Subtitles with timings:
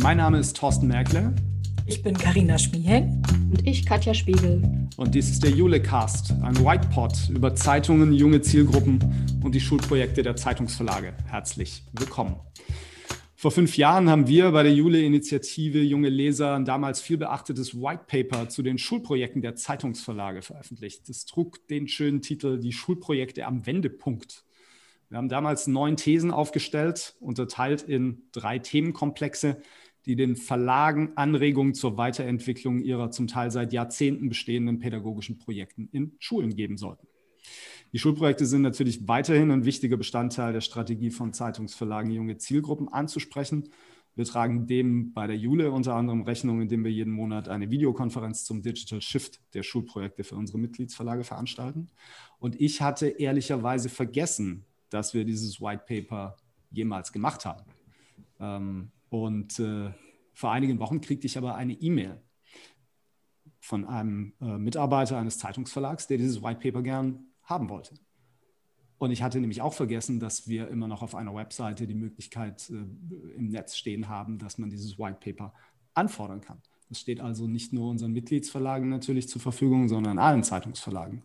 [0.00, 1.34] Mein Name ist Thorsten Merkle.
[1.86, 3.20] Ich bin Karina Schmieheng.
[3.50, 4.62] Und ich Katja Spiegel.
[4.96, 9.00] Und dies ist der Julecast, ein Whitepod über Zeitungen, junge Zielgruppen
[9.42, 11.14] und die Schulprojekte der Zeitungsverlage.
[11.26, 12.36] Herzlich willkommen.
[13.34, 18.04] Vor fünf Jahren haben wir bei der Jule-Initiative Junge Leser ein damals viel beachtetes White
[18.06, 21.08] Paper zu den Schulprojekten der Zeitungsverlage veröffentlicht.
[21.08, 24.44] Das trug den schönen Titel Die Schulprojekte am Wendepunkt.
[25.10, 29.62] Wir haben damals neun Thesen aufgestellt, unterteilt in drei Themenkomplexe,
[30.08, 36.16] die den Verlagen Anregungen zur Weiterentwicklung ihrer zum Teil seit Jahrzehnten bestehenden pädagogischen Projekten in
[36.18, 37.06] Schulen geben sollten.
[37.92, 43.68] Die Schulprojekte sind natürlich weiterhin ein wichtiger Bestandteil der Strategie von Zeitungsverlagen, junge Zielgruppen anzusprechen.
[44.14, 48.44] Wir tragen dem bei der Jule unter anderem Rechnung, indem wir jeden Monat eine Videokonferenz
[48.44, 51.88] zum Digital Shift der Schulprojekte für unsere Mitgliedsverlage veranstalten.
[52.38, 56.36] Und ich hatte ehrlicherweise vergessen, dass wir dieses White Paper
[56.70, 57.64] jemals gemacht haben.
[58.40, 59.90] Ähm, und äh,
[60.34, 62.22] vor einigen Wochen kriegte ich aber eine E-Mail
[63.60, 67.94] von einem äh, Mitarbeiter eines Zeitungsverlags, der dieses White Paper gern haben wollte.
[68.98, 72.68] Und ich hatte nämlich auch vergessen, dass wir immer noch auf einer Webseite die Möglichkeit
[72.70, 75.52] äh, im Netz stehen haben, dass man dieses White Paper
[75.94, 76.62] anfordern kann.
[76.88, 81.22] Das steht also nicht nur unseren Mitgliedsverlagen natürlich zur Verfügung, sondern allen Zeitungsverlagen.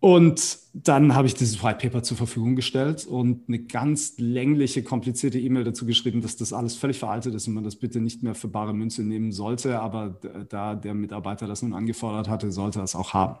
[0.00, 5.38] Und dann habe ich dieses White Paper zur Verfügung gestellt und eine ganz längliche, komplizierte
[5.38, 8.34] E-Mail dazu geschrieben, dass das alles völlig veraltet ist und man das bitte nicht mehr
[8.34, 9.78] für bare Münze nehmen sollte.
[9.80, 13.36] Aber da der Mitarbeiter das nun angefordert hatte, sollte er es auch haben.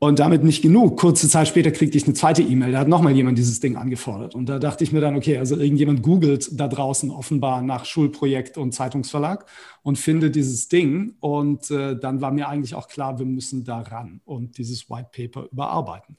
[0.00, 0.96] Und damit nicht genug.
[0.96, 2.70] Kurze Zeit später kriegte ich eine zweite E-Mail.
[2.70, 4.36] Da hat nochmal jemand dieses Ding angefordert.
[4.36, 8.58] Und da dachte ich mir dann, okay, also irgendjemand googelt da draußen offenbar nach Schulprojekt
[8.58, 9.46] und Zeitungsverlag
[9.82, 11.16] und findet dieses Ding.
[11.18, 15.10] Und äh, dann war mir eigentlich auch klar, wir müssen da ran und dieses White
[15.10, 16.16] Paper überarbeiten.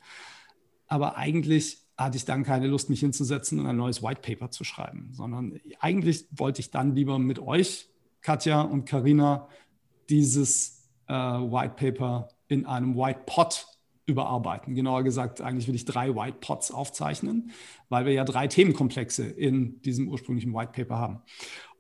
[0.88, 4.66] Aber eigentlich hatte ich dann keine Lust, mich hinzusetzen und ein neues White Paper zu
[4.66, 7.88] schreiben, sondern eigentlich wollte ich dann lieber mit euch,
[8.22, 9.48] Katja und Karina,
[10.10, 13.68] dieses äh, White Paper in einem White Pot
[14.10, 14.76] überarbeiten.
[14.76, 17.52] Genauer gesagt, eigentlich will ich drei White Pots aufzeichnen,
[17.88, 21.22] weil wir ja drei Themenkomplexe in diesem ursprünglichen White Paper haben.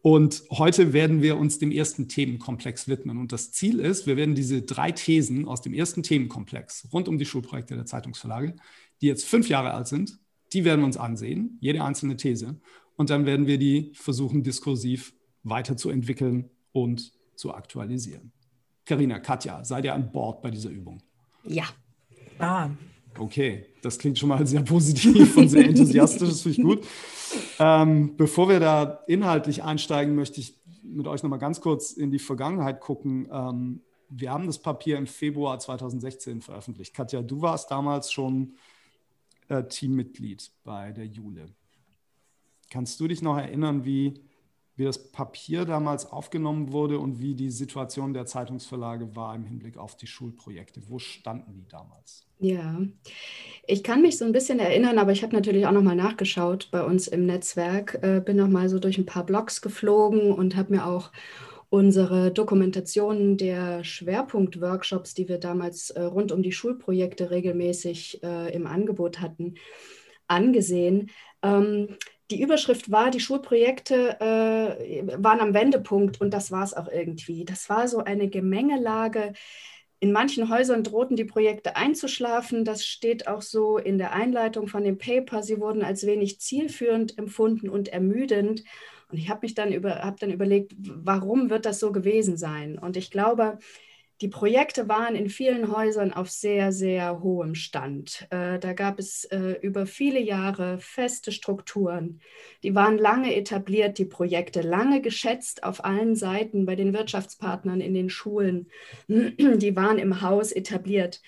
[0.01, 3.17] Und heute werden wir uns dem ersten Themenkomplex widmen.
[3.17, 7.17] Und das Ziel ist, wir werden diese drei Thesen aus dem ersten Themenkomplex rund um
[7.17, 8.56] die Schulprojekte der Zeitungsverlage,
[9.01, 10.17] die jetzt fünf Jahre alt sind,
[10.53, 12.59] die werden wir uns ansehen, jede einzelne These.
[12.96, 15.13] Und dann werden wir die versuchen, diskursiv
[15.44, 18.31] weiterzuentwickeln und zu aktualisieren.
[18.85, 21.01] Karina, Katja, seid ihr an Bord bei dieser Übung?
[21.44, 21.66] Ja.
[22.40, 22.70] Ah.
[23.18, 26.88] Okay, das klingt schon mal sehr positiv und sehr enthusiastisch, das finde ich gut.
[27.60, 32.20] Ähm, bevor wir da inhaltlich einsteigen, möchte ich mit euch nochmal ganz kurz in die
[32.20, 33.28] Vergangenheit gucken.
[33.32, 36.96] Ähm, wir haben das Papier im Februar 2016 veröffentlicht.
[36.96, 38.56] Katja, du warst damals schon
[39.50, 41.48] äh, Teammitglied bei der Jule.
[42.70, 44.22] Kannst du dich noch erinnern, wie
[44.79, 49.78] wie das Papier damals aufgenommen wurde und wie die Situation der Zeitungsverlage war im Hinblick
[49.78, 50.81] auf die Schulprojekte.
[50.88, 52.25] Wo standen die damals?
[52.40, 52.79] Ja,
[53.67, 56.81] ich kann mich so ein bisschen erinnern, aber ich habe natürlich auch nochmal nachgeschaut bei
[56.81, 60.85] uns im Netzwerk, äh, bin nochmal so durch ein paar Blogs geflogen und habe mir
[60.85, 61.11] auch
[61.67, 68.66] unsere Dokumentationen der Schwerpunktworkshops, die wir damals äh, rund um die Schulprojekte regelmäßig äh, im
[68.66, 69.56] Angebot hatten,
[70.28, 71.09] angesehen.
[71.44, 71.97] Ähm,
[72.29, 77.45] die Überschrift war, die Schulprojekte äh, waren am Wendepunkt und das war es auch irgendwie.
[77.45, 79.34] Das war so eine Gemengelage.
[80.00, 82.63] In manchen Häusern drohten die Projekte einzuschlafen.
[82.63, 85.44] Das steht auch so in der Einleitung von dem Paper.
[85.44, 88.63] Sie wurden als wenig zielführend empfunden und ermüdend.
[89.11, 92.78] Und ich habe mich dann, über, hab dann überlegt, warum wird das so gewesen sein?
[92.78, 93.57] Und ich glaube,
[94.22, 98.28] die Projekte waren in vielen Häusern auf sehr, sehr hohem Stand.
[98.31, 102.19] Äh, da gab es äh, über viele Jahre feste Strukturen.
[102.63, 107.94] Die waren lange etabliert, die Projekte, lange geschätzt auf allen Seiten bei den Wirtschaftspartnern in
[107.94, 108.67] den Schulen.
[109.08, 111.22] Die waren im Haus etabliert.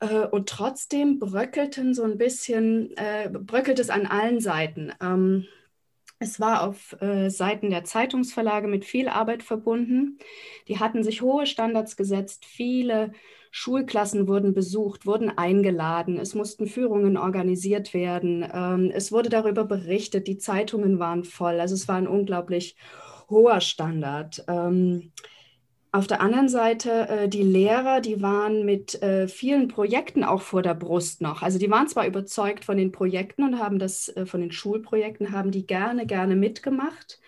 [0.00, 2.94] Äh, und trotzdem bröckelten so ein bisschen,
[3.42, 4.92] bröckelt es an allen Seiten.
[5.02, 5.46] Ähm,
[6.18, 10.18] es war auf äh, Seiten der Zeitungsverlage mit viel Arbeit verbunden.
[10.68, 12.44] Die hatten sich hohe Standards gesetzt.
[12.46, 13.12] Viele
[13.50, 16.18] Schulklassen wurden besucht, wurden eingeladen.
[16.18, 18.46] Es mussten Führungen organisiert werden.
[18.52, 20.26] Ähm, es wurde darüber berichtet.
[20.26, 21.60] Die Zeitungen waren voll.
[21.60, 22.76] Also es war ein unglaublich
[23.28, 24.44] hoher Standard.
[24.48, 25.12] Ähm,
[25.96, 30.62] auf der anderen Seite, äh, die Lehrer, die waren mit äh, vielen Projekten auch vor
[30.62, 31.42] der Brust noch.
[31.42, 35.32] Also die waren zwar überzeugt von den Projekten und haben das, äh, von den Schulprojekten,
[35.32, 37.18] haben die gerne, gerne mitgemacht.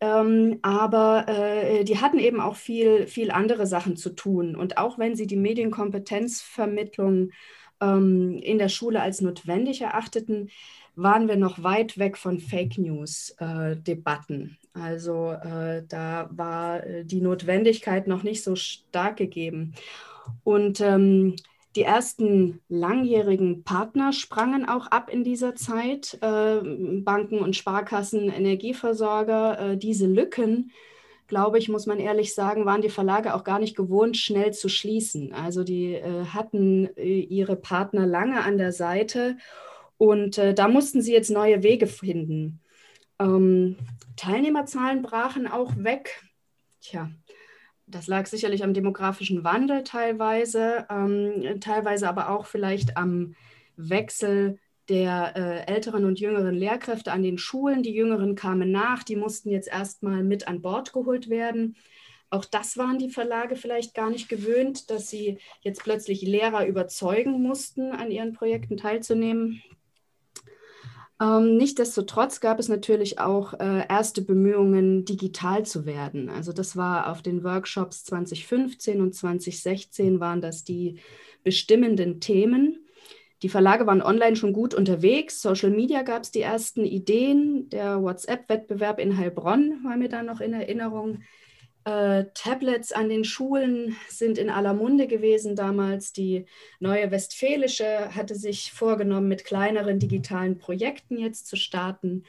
[0.00, 4.56] Ähm, aber äh, die hatten eben auch viel, viel andere Sachen zu tun.
[4.56, 7.30] Und auch wenn sie die Medienkompetenzvermittlung
[7.80, 10.50] ähm, in der Schule als notwendig erachteten,
[10.96, 14.58] waren wir noch weit weg von Fake News-Debatten.
[14.72, 19.74] Also äh, da war äh, die Notwendigkeit noch nicht so stark gegeben.
[20.44, 21.36] Und ähm,
[21.76, 26.60] die ersten langjährigen Partner sprangen auch ab in dieser Zeit, äh,
[27.00, 29.72] Banken und Sparkassen, Energieversorger.
[29.72, 30.72] Äh, diese Lücken,
[31.28, 34.68] glaube ich, muss man ehrlich sagen, waren die Verlage auch gar nicht gewohnt, schnell zu
[34.68, 35.32] schließen.
[35.32, 39.36] Also die äh, hatten äh, ihre Partner lange an der Seite
[39.96, 42.59] und äh, da mussten sie jetzt neue Wege finden.
[43.20, 43.76] Ähm,
[44.16, 46.22] Teilnehmerzahlen brachen auch weg.
[46.80, 47.10] Tja,
[47.86, 53.34] das lag sicherlich am demografischen Wandel teilweise, ähm, teilweise aber auch vielleicht am
[53.76, 54.58] Wechsel
[54.88, 57.82] der äh, älteren und jüngeren Lehrkräfte an den Schulen.
[57.82, 61.76] Die Jüngeren kamen nach, die mussten jetzt erstmal mit an Bord geholt werden.
[62.28, 67.42] Auch das waren die Verlage vielleicht gar nicht gewöhnt, dass sie jetzt plötzlich Lehrer überzeugen
[67.42, 69.62] mussten, an ihren Projekten teilzunehmen.
[71.20, 76.30] Ähm, Nichtsdestotrotz gab es natürlich auch äh, erste Bemühungen, digital zu werden.
[76.30, 80.98] Also das war auf den Workshops 2015 und 2016 waren das die
[81.44, 82.86] bestimmenden Themen.
[83.42, 85.40] Die Verlage waren online schon gut unterwegs.
[85.40, 87.68] Social Media gab es die ersten Ideen.
[87.70, 91.22] Der WhatsApp-Wettbewerb in Heilbronn war mir da noch in Erinnerung.
[91.84, 96.12] Äh, Tablets an den Schulen sind in aller Munde gewesen damals.
[96.12, 96.44] Die
[96.78, 102.24] neue Westfälische hatte sich vorgenommen, mit kleineren digitalen Projekten jetzt zu starten.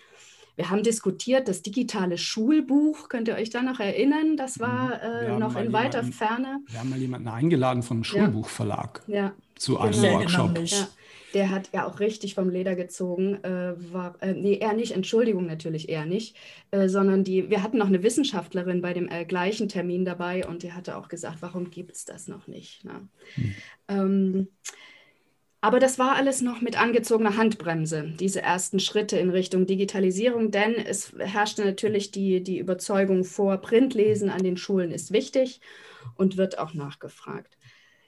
[0.56, 4.38] Wir haben diskutiert, das digitale Schulbuch, könnt ihr euch da noch erinnern?
[4.38, 5.34] Das war mhm.
[5.34, 6.60] äh, noch in weiter jemanden, Ferne.
[6.68, 9.34] Wir haben mal jemanden eingeladen vom Schulbuchverlag ja.
[9.56, 10.20] zu einem genau.
[10.20, 10.58] Workshop.
[10.60, 10.88] Ja
[11.34, 13.44] der hat ja auch richtig vom Leder gezogen.
[13.44, 16.36] Äh, war, äh, nee, er nicht, Entschuldigung, natürlich eher nicht,
[16.72, 20.64] äh, sondern die, wir hatten noch eine Wissenschaftlerin bei dem äh, gleichen Termin dabei und
[20.64, 22.84] die hatte auch gesagt, warum gibt es das noch nicht?
[22.84, 23.08] Ne?
[23.36, 23.56] Hm.
[23.88, 24.48] Ähm,
[25.64, 30.74] aber das war alles noch mit angezogener Handbremse, diese ersten Schritte in Richtung Digitalisierung, denn
[30.74, 35.62] es herrschte natürlich die, die Überzeugung vor, Printlesen an den Schulen ist wichtig
[36.16, 37.58] und wird auch nachgefragt.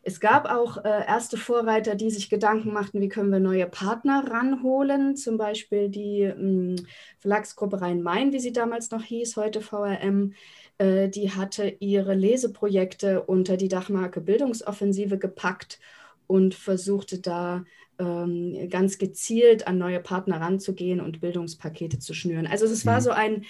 [0.05, 4.25] Es gab auch äh, erste Vorreiter, die sich Gedanken machten, wie können wir neue Partner
[4.29, 6.75] ranholen, zum Beispiel die mh, hm,
[7.19, 10.33] Verlagsgruppe Rhein-Main, wie sie damals noch hieß, heute VRM.
[10.77, 15.79] Äh, die hatte ihre Leseprojekte unter die Dachmarke Bildungsoffensive gepackt
[16.27, 17.63] und versuchte da
[17.97, 22.45] ähm, ganz gezielt an neue Partner ranzugehen und Bildungspakete zu schnüren.
[22.45, 23.03] Also es war mhm.
[23.03, 23.45] so ein,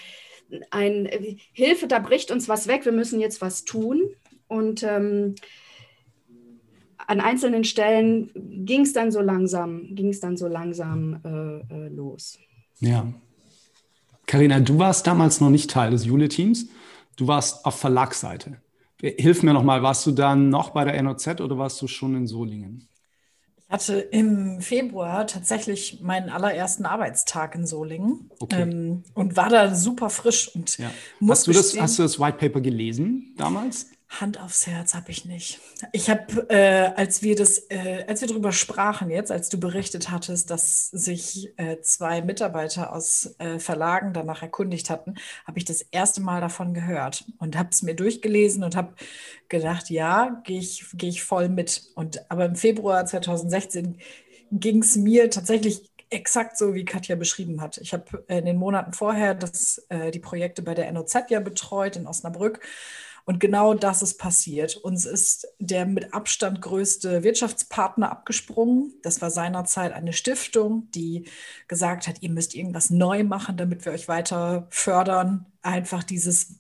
[0.70, 1.10] ein
[1.52, 4.16] Hilfe, da bricht uns was weg, wir müssen jetzt was tun.
[4.48, 5.34] Und ähm,
[7.08, 8.30] an einzelnen Stellen
[8.66, 12.38] ging es dann so langsam, ging es dann so langsam äh, äh, los.
[12.80, 13.14] Ja.
[14.26, 16.68] Karina, du warst damals noch nicht Teil des Jule-Teams.
[17.16, 18.58] Du warst auf Verlagsseite.
[19.02, 22.26] Hilf mir nochmal, warst du dann noch bei der NOZ oder warst du schon in
[22.26, 22.88] Solingen?
[23.74, 28.62] hatte im Februar tatsächlich meinen allerersten Arbeitstag in Solingen okay.
[28.62, 30.92] ähm, und war da super frisch und ja.
[31.28, 33.88] hast, du das, hast du das White Paper gelesen damals?
[34.22, 35.60] Hand aufs Herz habe ich nicht.
[35.92, 40.12] Ich habe, äh, als wir das, äh, als wir darüber sprachen jetzt, als du berichtet
[40.12, 45.16] hattest, dass sich äh, zwei Mitarbeiter aus äh, Verlagen danach erkundigt hatten,
[45.46, 48.94] habe ich das erste Mal davon gehört und habe es mir durchgelesen und habe
[49.50, 51.84] gedacht, ja, gehe ich, geh ich voll mit.
[51.96, 53.98] Und aber im Februar 2016
[54.52, 57.80] ging es mir tatsächlich exakt so, wie Katja beschrieben hat.
[57.80, 61.96] Ich habe in den Monaten vorher das, äh, die Projekte bei der NOZ ja betreut
[61.96, 62.60] in Osnabrück
[63.26, 64.76] und genau das ist passiert.
[64.76, 68.94] Uns ist der mit Abstand größte Wirtschaftspartner abgesprungen.
[69.02, 71.30] Das war seinerzeit eine Stiftung, die
[71.70, 75.46] gesagt hat, ihr müsst irgendwas neu machen, damit wir euch weiter fördern.
[75.62, 76.60] Einfach dieses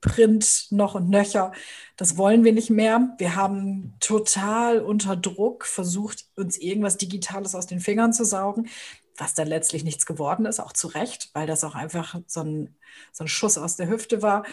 [0.00, 1.50] Print noch und nöcher,
[1.96, 3.14] das wollen wir nicht mehr.
[3.18, 8.68] Wir haben total unter Druck versucht, uns irgendwas Digitales aus den Fingern zu saugen
[9.16, 12.74] was dann letztlich nichts geworden ist, auch zu Recht, weil das auch einfach so ein,
[13.12, 14.44] so ein Schuss aus der Hüfte war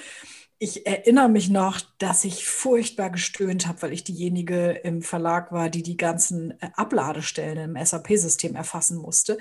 [0.64, 5.70] ich erinnere mich noch, dass ich furchtbar gestöhnt habe, weil ich diejenige im Verlag war,
[5.70, 9.40] die die ganzen äh, Abladestellen im SAP-System erfassen musste.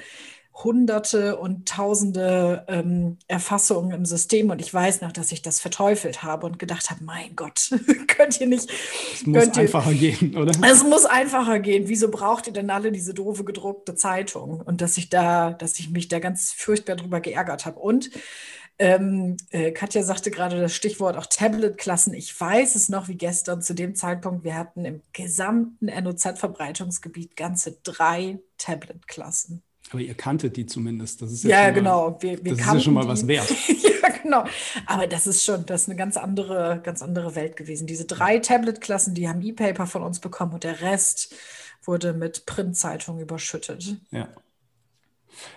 [0.54, 6.22] Hunderte und tausende ähm, Erfassungen im System und ich weiß noch, dass ich das verteufelt
[6.22, 7.70] habe und gedacht habe, mein Gott,
[8.08, 8.70] könnt ihr nicht.
[9.12, 10.52] Es muss ihr, einfacher gehen, oder?
[10.70, 11.84] Es muss einfacher gehen.
[11.86, 14.62] Wieso braucht ihr denn alle diese doofe gedruckte Zeitung?
[14.62, 17.78] Und dass ich da, dass ich mich da ganz furchtbar drüber geärgert habe.
[17.78, 18.10] Und
[18.80, 22.14] ähm, äh, Katja sagte gerade das Stichwort auch Tablet-Klassen.
[22.14, 24.42] Ich weiß es noch wie gestern zu dem Zeitpunkt.
[24.42, 29.62] Wir hatten im gesamten NOZ-Verbreitungsgebiet ganze drei Tablet-Klassen.
[29.90, 31.20] Aber ihr kanntet die zumindest.
[31.20, 32.12] Das ist ja, ja genau.
[32.12, 33.50] Mal, wir, wir das ist ja schon mal was wert.
[33.68, 34.44] ja, genau.
[34.86, 37.86] Aber das ist schon, das ist eine ganz andere, ganz andere Welt gewesen.
[37.86, 41.34] Diese drei Tablet-Klassen, die haben E-Paper von uns bekommen und der Rest
[41.84, 43.96] wurde mit Printzeitungen überschüttet.
[44.10, 44.28] Ja.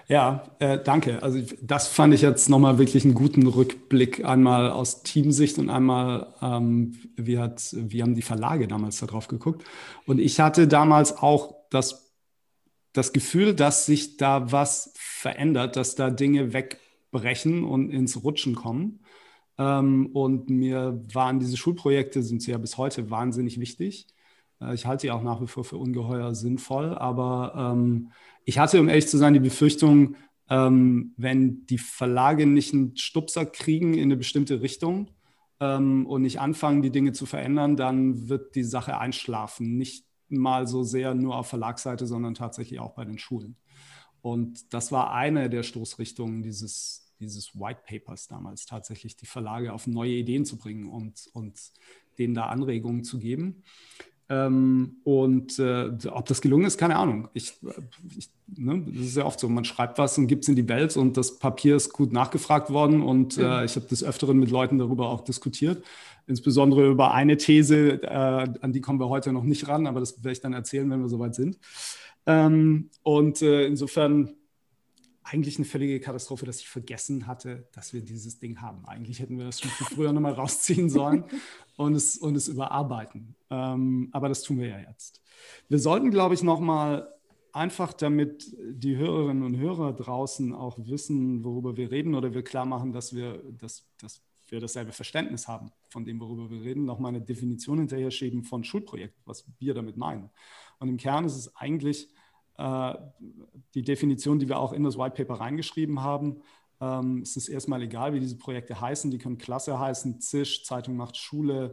[0.07, 1.21] Ja, äh, danke.
[1.23, 6.33] Also das fand ich jetzt nochmal wirklich einen guten Rückblick, einmal aus Teamsicht und einmal,
[6.41, 9.63] ähm, wie, hat, wie haben die Verlage damals darauf geguckt.
[10.05, 12.13] Und ich hatte damals auch das,
[12.93, 18.99] das Gefühl, dass sich da was verändert, dass da Dinge wegbrechen und ins Rutschen kommen.
[19.57, 24.07] Ähm, und mir waren diese Schulprojekte, sind sie ja bis heute wahnsinnig wichtig.
[24.63, 28.11] Äh, ich halte sie auch nach wie vor für ungeheuer sinnvoll, aber ähm,
[28.45, 30.15] ich hatte, um ehrlich zu sein, die Befürchtung,
[30.49, 35.09] ähm, wenn die Verlage nicht einen Stupser kriegen in eine bestimmte Richtung
[35.59, 39.77] ähm, und nicht anfangen, die Dinge zu verändern, dann wird die Sache einschlafen.
[39.77, 43.55] Nicht mal so sehr nur auf Verlagsseite, sondern tatsächlich auch bei den Schulen.
[44.21, 49.87] Und das war eine der Stoßrichtungen dieses, dieses White Papers damals, tatsächlich die Verlage auf
[49.87, 51.59] neue Ideen zu bringen und, und
[52.17, 53.63] denen da Anregungen zu geben.
[54.29, 57.27] Ähm, und äh, ob das gelungen ist, keine Ahnung.
[57.33, 57.53] Ich,
[58.17, 60.69] ich, ne, das ist ja oft so, man schreibt was und gibt es in die
[60.69, 63.65] Welt und das Papier ist gut nachgefragt worden und äh, mhm.
[63.65, 65.83] ich habe des Öfteren mit Leuten darüber auch diskutiert,
[66.25, 70.23] insbesondere über eine These, äh, an die kommen wir heute noch nicht ran, aber das
[70.23, 71.57] werde ich dann erzählen, wenn wir soweit sind.
[72.25, 74.33] Ähm, und äh, insofern
[75.33, 78.85] eigentlich eine völlige Katastrophe, dass ich vergessen hatte, dass wir dieses Ding haben.
[78.85, 81.23] Eigentlich hätten wir das schon viel früher nochmal rausziehen sollen
[81.75, 83.35] und es, und es überarbeiten.
[83.49, 85.21] Ähm, aber das tun wir ja jetzt.
[85.69, 87.11] Wir sollten, glaube ich, nochmal
[87.51, 92.65] einfach, damit die Hörerinnen und Hörer draußen auch wissen, worüber wir reden oder wir klar
[92.65, 97.09] machen, dass wir, dass, dass wir dasselbe Verständnis haben von dem, worüber wir reden, nochmal
[97.09, 100.29] eine Definition hinterher schieben von Schulprojekt, was wir damit meinen.
[100.77, 102.09] Und im Kern ist es eigentlich
[102.59, 106.41] die Definition, die wir auch in das White Paper reingeschrieben haben.
[106.79, 109.09] Ähm, es ist erstmal egal, wie diese Projekte heißen.
[109.11, 111.71] Die können Klasse heißen, Zisch, Zeitung macht Schule,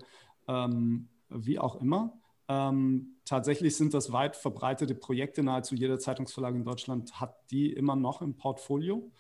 [0.49, 2.19] ähm, wie auch immer.
[2.49, 5.43] Ähm, tatsächlich sind das weit verbreitete Projekte.
[5.43, 9.11] Nahezu jeder Zeitungsverlag in Deutschland hat die immer noch im Portfolio.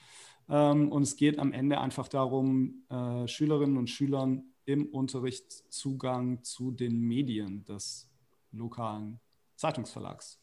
[0.48, 6.42] Ähm, und es geht am Ende einfach darum, äh, Schülerinnen und Schülern im Unterricht Zugang
[6.42, 8.08] zu den Medien des
[8.52, 9.20] lokalen
[9.56, 10.39] Zeitungsverlags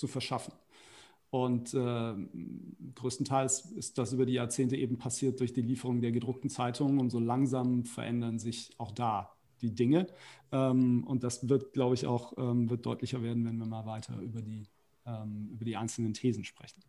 [0.00, 0.52] zu verschaffen.
[1.30, 2.14] Und äh,
[2.96, 7.10] größtenteils ist das über die Jahrzehnte eben passiert durch die Lieferung der gedruckten Zeitungen und
[7.10, 10.08] so langsam verändern sich auch da die Dinge.
[10.50, 14.18] Ähm, und das wird, glaube ich, auch ähm, wird deutlicher werden, wenn wir mal weiter
[14.20, 14.66] über die,
[15.06, 16.82] ähm, über die einzelnen Thesen sprechen.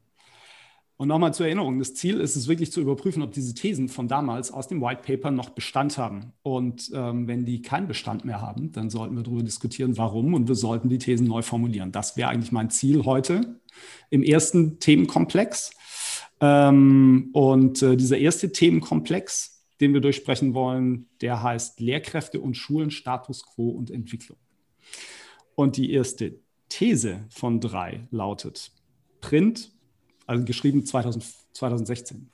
[1.01, 4.07] Und nochmal zur Erinnerung, das Ziel ist es wirklich zu überprüfen, ob diese Thesen von
[4.07, 6.33] damals aus dem White Paper noch Bestand haben.
[6.43, 10.47] Und ähm, wenn die keinen Bestand mehr haben, dann sollten wir darüber diskutieren, warum und
[10.47, 11.91] wir sollten die Thesen neu formulieren.
[11.91, 13.59] Das wäre eigentlich mein Ziel heute
[14.11, 15.71] im ersten Themenkomplex.
[16.39, 22.91] Ähm, und äh, dieser erste Themenkomplex, den wir durchsprechen wollen, der heißt Lehrkräfte und Schulen,
[22.91, 24.37] Status quo und Entwicklung.
[25.55, 26.35] Und die erste
[26.69, 28.71] These von drei lautet,
[29.19, 29.71] Print
[30.31, 32.29] also geschrieben 2000, 2016.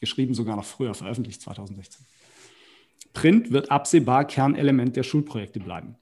[0.00, 2.06] Geschrieben sogar noch früher, veröffentlicht 2016.
[3.12, 5.96] Print wird absehbar Kernelement der Schulprojekte bleiben.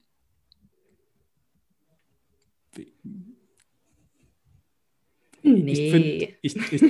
[5.41, 5.71] Nee.
[5.71, 6.83] Ich finde, ich, ich,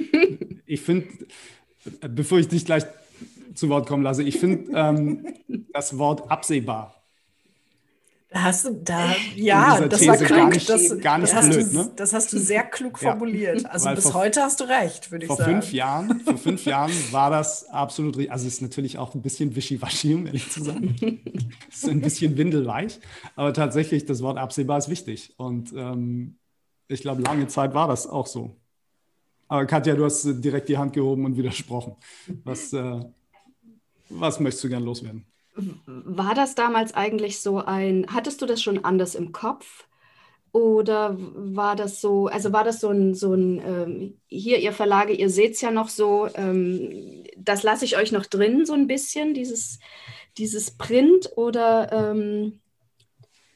[0.65, 1.07] ich find,
[2.10, 2.83] bevor ich dich gleich
[3.55, 5.27] zu Wort kommen lasse, ich finde ähm,
[5.72, 7.02] das Wort absehbar
[8.33, 10.29] hast du, da, ja, das war klug.
[10.29, 11.91] Gar nicht, das, gar nicht das, blöd, hast du, ne?
[11.95, 13.61] das hast du sehr klug formuliert.
[13.61, 15.61] Ja, also bis vor, heute hast du recht, würde ich vor sagen.
[15.61, 18.31] Fünf Jahren, vor fünf Jahren war das absolut richtig.
[18.31, 20.95] Also es ist natürlich auch ein bisschen wischiwaschi, um ehrlich zu sein.
[21.69, 22.99] es ist ein bisschen windelweich.
[23.35, 25.33] Aber tatsächlich, das Wort absehbar ist wichtig.
[25.37, 26.37] Und ähm,
[26.87, 28.57] ich glaube, lange Zeit war das auch so.
[29.47, 31.95] Aber Katja, du hast direkt die Hand gehoben und widersprochen.
[32.43, 32.99] Was, äh,
[34.09, 35.25] was möchtest du gern loswerden?
[35.55, 39.88] War das damals eigentlich so ein, hattest du das schon anders im Kopf?
[40.51, 45.13] Oder war das so, also war das so ein, so ein ähm, hier, ihr Verlage,
[45.13, 48.86] ihr seht es ja noch so, ähm, das lasse ich euch noch drin, so ein
[48.86, 49.79] bisschen, dieses,
[50.38, 52.62] dieses Print oder, ähm,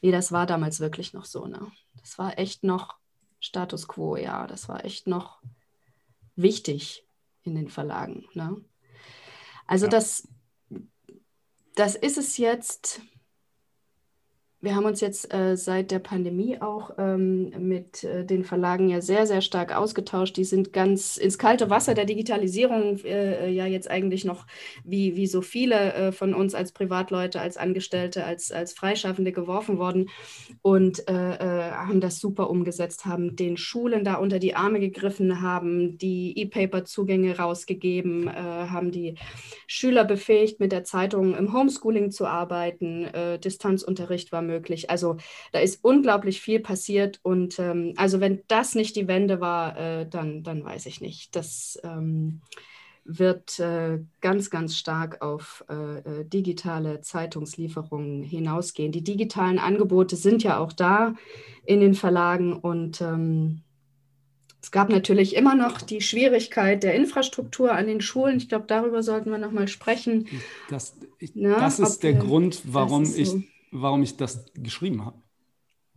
[0.02, 1.72] nee, das war damals wirklich noch so, ne?
[2.02, 2.96] Das war echt noch
[3.40, 5.40] Status quo, ja, das war echt noch
[6.36, 7.06] wichtig
[7.44, 8.60] in den Verlagen, ne?
[9.68, 9.92] Also ja.
[9.92, 10.28] das,
[11.78, 13.02] das ist es jetzt.
[14.60, 19.02] Wir haben uns jetzt äh, seit der Pandemie auch ähm, mit äh, den Verlagen ja
[19.02, 20.36] sehr, sehr stark ausgetauscht.
[20.36, 24.48] Die sind ganz ins kalte Wasser der Digitalisierung äh, ja jetzt eigentlich noch,
[24.84, 29.78] wie, wie so viele äh, von uns als Privatleute, als Angestellte, als, als Freischaffende geworfen
[29.78, 30.10] worden
[30.64, 35.40] und äh, äh, haben das super umgesetzt, haben den Schulen da unter die Arme gegriffen,
[35.40, 39.16] haben die E-Paper-Zugänge rausgegeben, haben die
[39.68, 43.08] Schüler befähigt, mit der Zeitung im Homeschooling zu arbeiten.
[43.44, 44.90] Distanzunterricht war möglich.
[44.90, 45.18] Also
[45.52, 50.08] da ist unglaublich viel passiert und ähm, also wenn das nicht die Wende war, äh,
[50.10, 51.36] dann, dann weiß ich nicht.
[51.36, 52.42] Das ähm,
[53.08, 58.92] wird äh, ganz, ganz stark auf äh, äh, digitale Zeitungslieferungen hinausgehen.
[58.92, 61.16] Die digitalen Angebote sind ja auch da
[61.66, 63.62] in den Verlagen und ähm,
[64.62, 68.38] es gab natürlich immer noch die Schwierigkeit der Infrastruktur an den Schulen.
[68.38, 70.28] Ich glaube, darüber sollten wir noch mal sprechen.
[70.70, 73.42] Das, ich, Na, das ist der Grund, warum ich, so.
[73.72, 75.18] Warum ich das geschrieben habe.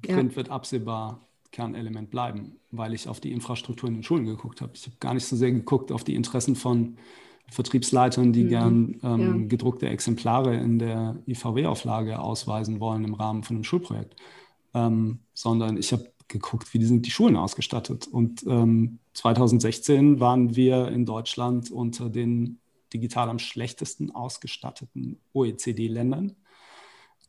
[0.02, 0.36] Print ja.
[0.36, 4.72] wird absehbar Kernelement bleiben, weil ich auf die Infrastruktur in den Schulen geguckt habe.
[4.74, 6.96] Ich habe gar nicht so sehr geguckt auf die Interessen von
[7.50, 8.48] Vertriebsleitern, die mhm.
[8.48, 9.46] gern ähm, ja.
[9.48, 14.14] gedruckte Exemplare in der IVW-Auflage ausweisen wollen im Rahmen von einem Schulprojekt,
[14.74, 18.06] ähm, sondern ich habe geguckt, wie sind die Schulen ausgestattet.
[18.06, 22.60] Und ähm, 2016 waren wir in Deutschland unter den
[22.94, 26.36] digital am schlechtesten ausgestatteten OECD-Ländern.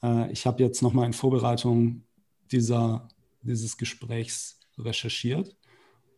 [0.03, 2.03] Äh, ich habe jetzt nochmal in Vorbereitung
[2.51, 3.07] dieser
[3.43, 5.55] dieses Gesprächs recherchiert.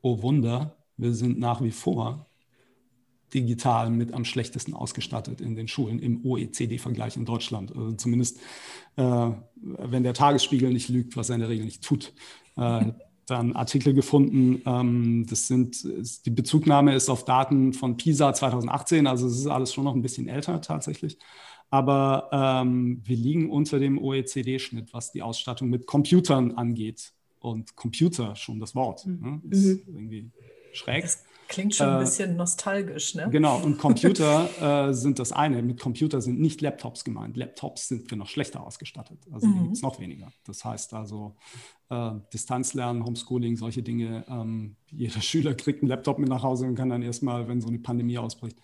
[0.02, 2.28] Oh Wunder, wir sind nach wie vor
[3.34, 7.76] digital mit am schlechtesten ausgestattet in den Schulen im OECD-Vergleich in Deutschland.
[7.76, 8.40] Also zumindest,
[8.96, 12.14] äh, wenn der Tagesspiegel nicht lügt, was er in der Regel nicht tut.
[12.58, 12.92] Äh,
[13.26, 14.62] dann Artikel gefunden.
[14.66, 15.88] Ähm, das sind,
[16.26, 20.02] die Bezugnahme ist auf Daten von PISA 2018, also es ist alles schon noch ein
[20.02, 21.18] bisschen älter tatsächlich.
[21.74, 27.14] Aber ähm, wir liegen unter dem OECD-Schnitt, was die Ausstattung mit Computern angeht.
[27.40, 29.42] Und Computer, schon das Wort, mhm.
[29.42, 29.42] ne?
[29.50, 29.96] ist mhm.
[29.96, 30.32] irgendwie
[30.72, 31.02] schräg.
[31.02, 33.28] Das klingt schon ein äh, bisschen nostalgisch, ne?
[33.32, 35.64] Genau, und Computer äh, sind das eine.
[35.64, 37.38] Mit Computer sind nicht Laptops gemeint.
[37.38, 39.18] Laptops sind wir noch schlechter ausgestattet.
[39.32, 39.64] Also mhm.
[39.64, 40.32] gibt es noch weniger.
[40.46, 41.36] Das heißt also
[41.90, 44.26] äh, Distanzlernen, Homeschooling, solche Dinge.
[44.30, 47.70] Ähm, jeder Schüler kriegt einen Laptop mit nach Hause und kann dann erstmal, wenn so
[47.70, 48.58] eine Pandemie ausbricht,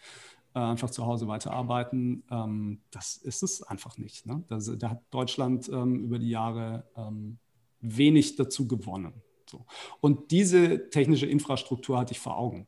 [0.55, 2.23] äh, einfach zu Hause weiterarbeiten.
[2.31, 4.25] Ähm, das ist es einfach nicht.
[4.25, 4.43] Ne?
[4.47, 7.37] Das, da hat Deutschland ähm, über die Jahre ähm,
[7.81, 9.13] wenig dazu gewonnen.
[9.45, 9.65] So.
[10.01, 12.67] Und diese technische Infrastruktur hatte ich vor Augen,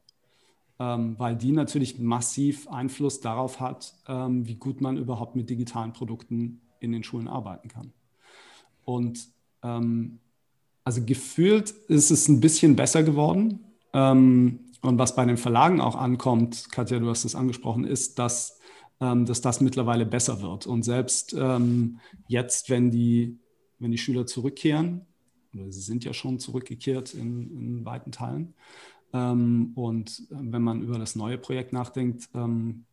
[0.80, 5.94] ähm, weil die natürlich massiv Einfluss darauf hat, ähm, wie gut man überhaupt mit digitalen
[5.94, 7.94] Produkten in den Schulen arbeiten kann.
[8.86, 9.30] Und
[9.64, 13.60] also gefühlt ist es ein bisschen besser geworden.
[13.94, 18.60] Ähm, und was bei den Verlagen auch ankommt, Katja, du hast es angesprochen, ist, dass,
[19.00, 20.66] ähm, dass das mittlerweile besser wird.
[20.66, 23.38] Und selbst ähm, jetzt, wenn die,
[23.80, 25.06] wenn die Schüler zurückkehren,
[25.54, 28.56] oder sie sind ja schon zurückgekehrt in, in weiten Teilen,
[29.14, 32.86] ähm, und wenn man über das neue Projekt nachdenkt, ähm,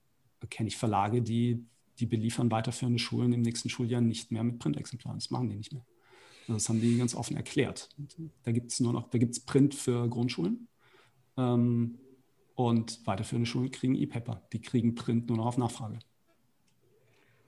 [0.50, 1.64] kenne ich Verlage, die,
[1.98, 5.18] die beliefern weiterführende Schulen im nächsten Schuljahr nicht mehr mit Printexemplaren.
[5.18, 5.84] Das machen die nicht mehr.
[6.42, 7.88] Also das haben die ganz offen erklärt.
[8.42, 10.68] Da gibt es nur noch, da gibt es Print für Grundschulen
[11.38, 11.98] ähm,
[12.54, 14.42] und weiterführende Schulen kriegen E-Paper.
[14.52, 15.98] Die kriegen Print nur noch auf Nachfrage.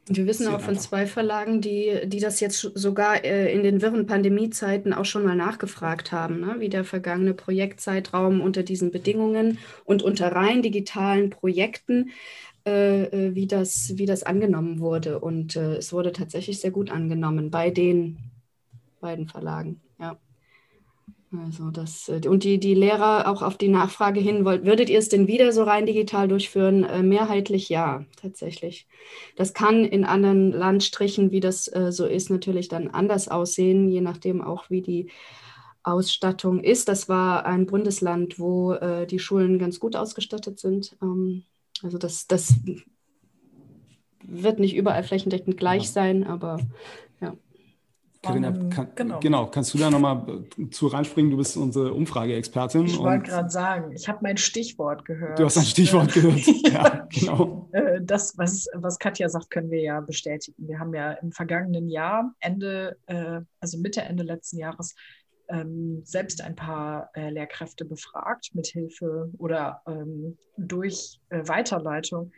[0.06, 4.06] Wir wissen auch von zwei Verlagen, die, die das jetzt sogar äh, in den wirren
[4.06, 6.56] Pandemiezeiten auch schon mal nachgefragt haben, ne?
[6.58, 12.10] wie der vergangene Projektzeitraum unter diesen Bedingungen und unter rein digitalen Projekten,
[12.66, 15.20] äh, äh wie, das, wie das angenommen wurde.
[15.20, 18.18] Und äh, es wurde tatsächlich sehr gut angenommen bei den
[19.00, 19.80] beiden Verlagen.
[20.00, 20.16] Ja.
[21.32, 25.08] Also das, äh, und die, die Lehrer auch auf die Nachfrage hin, würdet ihr es
[25.08, 26.82] denn wieder so rein digital durchführen?
[26.82, 28.88] Äh, mehrheitlich ja, tatsächlich.
[29.36, 34.00] Das kann in anderen Landstrichen, wie das äh, so ist, natürlich dann anders aussehen, je
[34.00, 35.10] nachdem auch, wie die
[35.84, 36.88] Ausstattung ist.
[36.88, 40.94] Das war ein Bundesland, wo die Schulen ganz gut ausgestattet sind.
[41.00, 41.44] Ähm,
[41.82, 42.54] also das, das
[44.22, 46.58] wird nicht überall flächendeckend gleich sein, aber
[48.22, 49.18] Carina, kann, genau.
[49.20, 49.46] genau.
[49.46, 51.30] kannst du da nochmal äh, zu reinspringen?
[51.30, 52.84] Du bist unsere Umfrageexpertin.
[52.84, 55.38] Ich wollte gerade sagen, ich habe mein Stichwort gehört.
[55.38, 56.46] Du hast ein Stichwort gehört.
[56.70, 57.70] ja, genau.
[57.72, 60.68] Äh, das, was, was Katja sagt, können wir ja bestätigen.
[60.68, 64.94] Wir haben ja im vergangenen Jahr, Ende, äh, also Mitte, Ende letzten Jahres,
[65.48, 72.30] ähm, selbst ein paar Lehrkräfte befragt, mit Hilfe oder ähm, durch Weiterleitung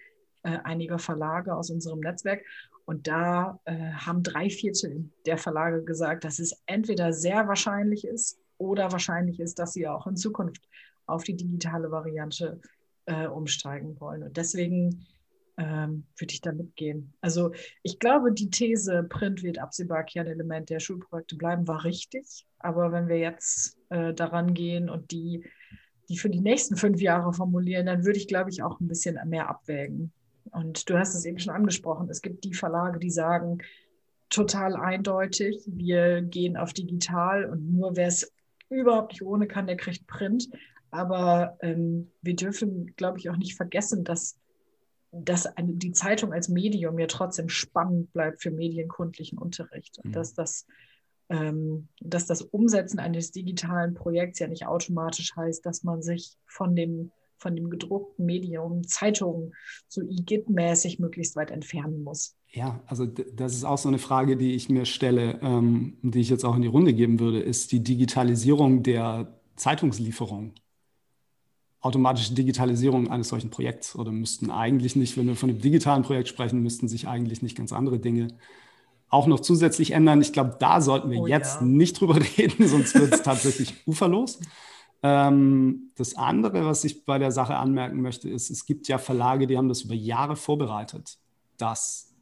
[0.43, 2.43] einiger Verlage aus unserem Netzwerk.
[2.85, 8.39] Und da äh, haben drei Viertel der Verlage gesagt, dass es entweder sehr wahrscheinlich ist
[8.59, 10.69] oder wahrscheinlich ist, dass sie auch in Zukunft
[11.07, 12.61] auf die digitale Variante
[13.07, 14.23] äh, umsteigen wollen.
[14.23, 15.07] Und deswegen
[15.59, 17.13] ähm, würde ich da mitgehen.
[17.21, 22.47] Also ich glaube, die These, Print wird absehbar Kernelement der Schulprojekte bleiben, war richtig.
[22.59, 25.45] Aber wenn wir jetzt äh, daran gehen und die,
[26.09, 29.19] die für die nächsten fünf Jahre formulieren, dann würde ich, glaube ich, auch ein bisschen
[29.29, 30.13] mehr abwägen.
[30.53, 33.59] Und du hast es eben schon angesprochen, es gibt die Verlage, die sagen,
[34.29, 38.33] total eindeutig, wir gehen auf digital und nur wer es
[38.69, 40.49] überhaupt nicht ohne kann, der kriegt Print.
[40.91, 44.39] Aber ähm, wir dürfen, glaube ich, auch nicht vergessen, dass
[45.13, 49.99] dass eine, die Zeitung als Medium ja trotzdem spannend bleibt für medienkundlichen Unterricht.
[49.99, 50.13] Und mhm.
[50.13, 50.67] dass, das,
[51.29, 56.75] ähm, dass das Umsetzen eines digitalen Projekts ja nicht automatisch heißt, dass man sich von
[56.75, 57.13] dem,
[57.43, 59.53] von dem gedruckten Medium, Zeitung,
[59.89, 62.37] so IGIT-mäßig möglichst weit entfernen muss.
[62.51, 66.31] Ja, also das ist auch so eine Frage, die ich mir stelle, ähm, die ich
[66.31, 70.55] jetzt auch in die Runde geben würde, ist die Digitalisierung der Zeitungslieferung
[71.83, 76.29] automatische Digitalisierung eines solchen Projekts oder müssten eigentlich nicht, wenn wir von einem digitalen Projekt
[76.29, 78.29] sprechen, müssten sich eigentlich nicht ganz andere Dinge
[79.09, 80.23] auch noch zusätzlich ändern.
[80.23, 81.67] Ich glaube, da sollten wir oh, jetzt ja.
[81.67, 84.41] nicht drüber reden, sonst wird es tatsächlich uferlos.
[85.03, 89.47] Ähm, das andere, was ich bei der Sache anmerken möchte, ist, es gibt ja Verlage,
[89.47, 91.19] die haben das über Jahre vorbereitet,
[91.57, 92.15] dass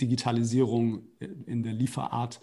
[0.00, 1.04] Digitalisierung
[1.46, 2.40] in der Lieferart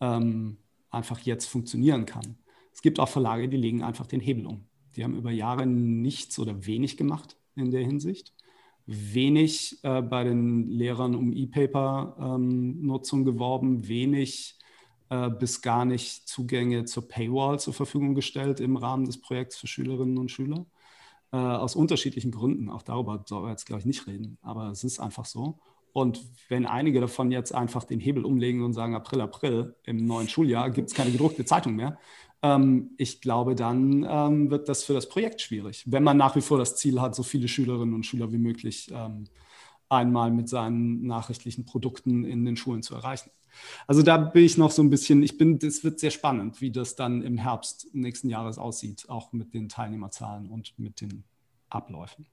[0.00, 0.58] ähm,
[0.90, 2.36] einfach jetzt funktionieren kann.
[2.72, 4.64] Es gibt auch Verlage, die legen einfach den Hebel um.
[4.96, 8.34] Die haben über Jahre nichts oder wenig gemacht in der Hinsicht.
[8.86, 14.58] Wenig äh, bei den Lehrern um E-Paper-Nutzung ähm, geworben, wenig
[15.38, 20.18] bis gar nicht Zugänge zur Paywall zur Verfügung gestellt im Rahmen des Projekts für Schülerinnen
[20.18, 20.66] und Schüler.
[21.32, 22.68] Äh, aus unterschiedlichen Gründen.
[22.68, 24.36] Auch darüber soll wir jetzt, glaube ich, nicht reden.
[24.42, 25.60] Aber es ist einfach so.
[25.92, 30.28] Und wenn einige davon jetzt einfach den Hebel umlegen und sagen, April, April, im neuen
[30.28, 31.98] Schuljahr gibt es keine gedruckte Zeitung mehr,
[32.42, 36.40] ähm, ich glaube, dann ähm, wird das für das Projekt schwierig, wenn man nach wie
[36.40, 39.26] vor das Ziel hat, so viele Schülerinnen und Schüler wie möglich ähm,
[39.90, 43.30] einmal mit seinen nachrichtlichen Produkten in den Schulen zu erreichen.
[43.86, 46.70] Also da bin ich noch so ein bisschen, ich bin, es wird sehr spannend, wie
[46.70, 51.24] das dann im Herbst nächsten Jahres aussieht, auch mit den Teilnehmerzahlen und mit den
[51.68, 52.26] Abläufen.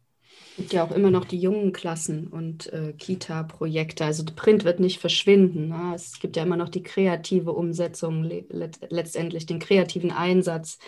[0.57, 4.03] Es gibt ja auch immer noch die jungen Klassen und äh, Kita-Projekte.
[4.05, 5.67] Also Print wird nicht verschwinden.
[5.67, 5.91] Ne?
[5.93, 8.43] Es gibt ja immer noch die kreative Umsetzung, le
[8.89, 10.79] letztendlich den kreativen Einsatz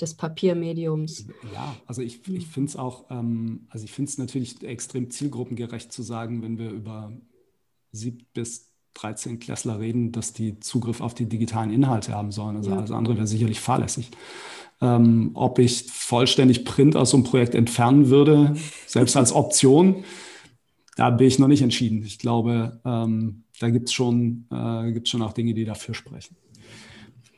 [0.00, 1.26] des Papiermediums.
[1.54, 5.92] Ja, also ich, ich finde es auch, ähm, also ich finde es natürlich extrem zielgruppengerecht
[5.92, 7.12] zu sagen, wenn wir über
[7.92, 12.56] sieb bis 13 Klässler reden, dass die Zugriff auf die digitalen Inhalte haben sollen.
[12.56, 12.78] Also ja.
[12.78, 14.10] alles andere wäre sicherlich fahrlässig.
[14.82, 20.04] Ähm, ob ich vollständig Print aus so einem Projekt entfernen würde, selbst als Option,
[20.96, 22.02] da bin ich noch nicht entschieden.
[22.04, 26.36] Ich glaube, ähm, da gibt es schon, äh, schon auch Dinge, die dafür sprechen.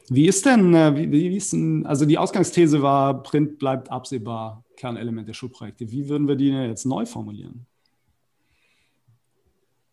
[0.08, 4.64] Wie ist denn, äh, wie, wie ist denn, also die Ausgangsthese war, Print bleibt absehbar
[4.76, 5.90] Kernelement der Schulprojekte.
[5.90, 7.66] Wie würden wir die jetzt neu formulieren?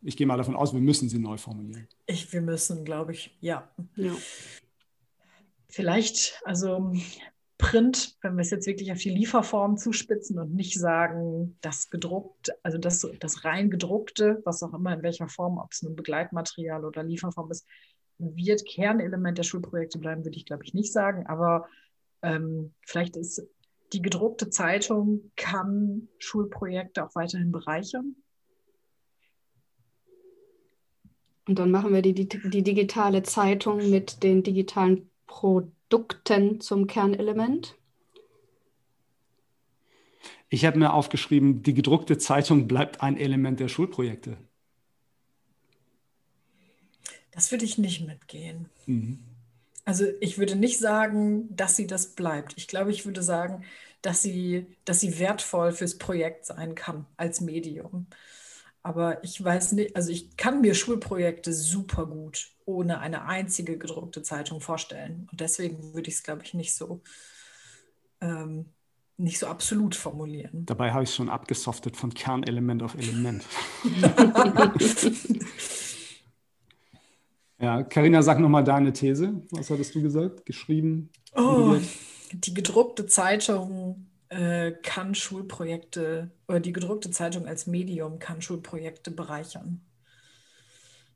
[0.01, 1.87] Ich gehe mal davon aus, wir müssen sie neu formulieren.
[2.07, 3.69] Ich, wir müssen, glaube ich, ja.
[3.95, 4.15] ja.
[5.69, 6.93] Vielleicht, also
[7.61, 12.51] Print, wenn wir es jetzt wirklich auf die Lieferform zuspitzen und nicht sagen, das gedruckt,
[12.63, 16.83] also das, das rein gedruckte, was auch immer in welcher Form, ob es nun Begleitmaterial
[16.83, 17.67] oder Lieferform ist,
[18.17, 21.27] wird Kernelement der Schulprojekte bleiben, würde ich glaube ich nicht sagen.
[21.27, 21.67] Aber
[22.23, 23.47] ähm, vielleicht ist
[23.93, 28.15] die gedruckte Zeitung kann Schulprojekte auch weiterhin bereichern.
[31.47, 35.80] Und dann machen wir die, die, die digitale Zeitung mit den digitalen Produkten
[36.59, 37.75] zum Kernelement?
[40.49, 44.37] Ich habe mir aufgeschrieben, die gedruckte Zeitung bleibt ein Element der Schulprojekte.
[47.31, 48.69] Das würde ich nicht mitgehen.
[48.85, 49.19] Mhm.
[49.85, 52.53] Also ich würde nicht sagen, dass sie das bleibt.
[52.57, 53.63] Ich glaube, ich würde sagen,
[54.01, 58.07] dass sie, dass sie wertvoll fürs Projekt sein kann als Medium.
[58.83, 64.23] Aber ich weiß nicht, also ich kann mir Schulprojekte super gut ohne eine einzige gedruckte
[64.23, 65.27] Zeitung vorstellen.
[65.31, 67.01] Und deswegen würde ich es, glaube ich, nicht so,
[68.21, 68.65] ähm,
[69.17, 70.65] nicht so absolut formulieren.
[70.65, 73.45] Dabei habe ich es schon abgesoftet von Kernelement auf Element.
[77.59, 79.43] ja, Karina, sag nochmal deine These.
[79.51, 80.45] Was hattest du gesagt?
[80.45, 81.09] Geschrieben?
[81.35, 81.77] Oh,
[82.33, 89.81] die gedruckte Zeitung äh, kann Schulprojekte oder die gedruckte Zeitung als Medium kann Schulprojekte bereichern.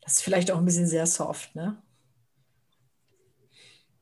[0.01, 1.82] Das ist vielleicht auch ein bisschen sehr soft, ne?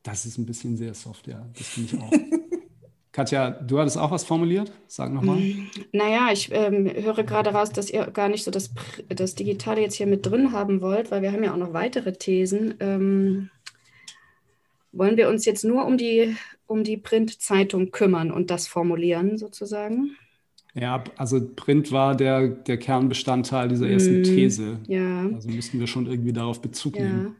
[0.02, 1.47] Das ist ein bisschen sehr soft, ja.
[1.56, 2.12] Das finde ich auch.
[3.12, 4.71] Katja, du hattest auch was formuliert?
[4.88, 5.38] Sag nochmal.
[5.38, 8.71] Mm, naja, ich ähm, höre gerade raus, dass ihr gar nicht so das,
[9.10, 12.13] das Digitale jetzt hier mit drin haben wollt, weil wir haben ja auch noch weitere
[12.13, 12.73] Thesen.
[12.80, 13.52] Ähm,
[14.93, 20.15] wollen wir uns jetzt nur um die um die Printzeitung kümmern und das formulieren sozusagen?
[20.73, 24.79] Ja, also Print war der, der Kernbestandteil dieser ersten mm, These.
[24.88, 25.27] Ja.
[25.32, 27.03] Also müssten wir schon irgendwie darauf Bezug ja.
[27.03, 27.36] nehmen.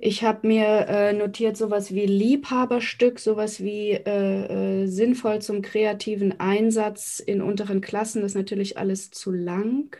[0.00, 6.38] Ich habe mir äh, notiert sowas wie Liebhaberstück, sowas wie äh, äh, sinnvoll zum kreativen
[6.38, 8.22] Einsatz in unteren Klassen.
[8.22, 9.96] Das ist natürlich alles zu lang.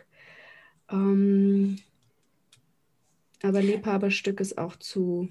[0.88, 1.78] Ähm,
[3.42, 5.28] aber Liebhaberstück ist auch zu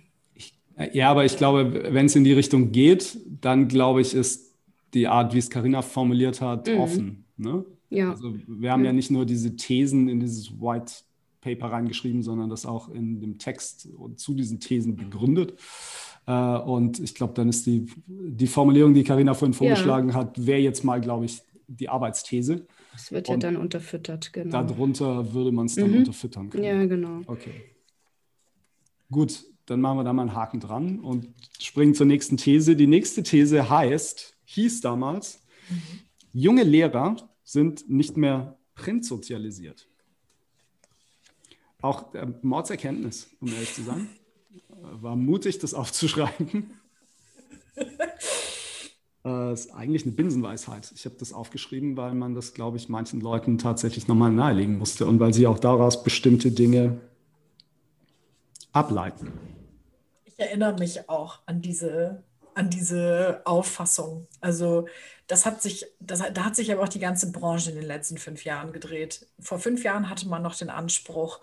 [0.93, 4.53] ja, aber ich glaube, wenn es in die Richtung geht, dann glaube ich, ist
[4.93, 6.77] die Art, wie es Carina formuliert hat, mhm.
[6.77, 7.25] offen.
[7.35, 7.65] Ne?
[7.89, 8.11] Ja.
[8.11, 8.87] Also wir haben ja.
[8.87, 10.93] ja nicht nur diese Thesen in dieses White
[11.41, 15.55] Paper reingeschrieben, sondern das auch in dem Text und zu diesen Thesen begründet.
[16.25, 20.15] Äh, und ich glaube, dann ist die, die Formulierung, die Karina vorhin vorgeschlagen ja.
[20.15, 22.65] hat, wäre jetzt mal, glaube ich, die Arbeitsthese.
[22.91, 24.51] Das wird ja und dann unterfüttert, genau.
[24.51, 25.97] Darunter würde man es dann mhm.
[25.99, 26.63] unterfüttern können.
[26.63, 27.21] Ja, genau.
[27.27, 27.51] Okay.
[29.11, 32.75] Gut, dann machen wir da mal einen Haken dran und springen zur nächsten These.
[32.75, 35.81] Die nächste These heißt, hieß damals, mhm.
[36.33, 39.87] junge Lehrer sind nicht mehr printsozialisiert.
[41.81, 44.09] Auch äh, Mordserkenntnis, um ehrlich zu sein.
[44.69, 46.71] War mutig, das aufzuschreiben.
[49.25, 50.91] äh, ist eigentlich eine Binsenweisheit.
[50.95, 55.05] Ich habe das aufgeschrieben, weil man das, glaube ich, manchen Leuten tatsächlich nochmal nahelegen musste
[55.05, 56.99] und weil sie auch daraus bestimmte Dinge
[58.71, 59.31] ableiten.
[60.25, 64.27] Ich erinnere mich auch an diese, an diese Auffassung.
[64.41, 64.87] Also
[65.27, 68.17] das hat sich, das, da hat sich aber auch die ganze Branche in den letzten
[68.17, 69.27] fünf Jahren gedreht.
[69.39, 71.41] Vor fünf Jahren hatte man noch den Anspruch,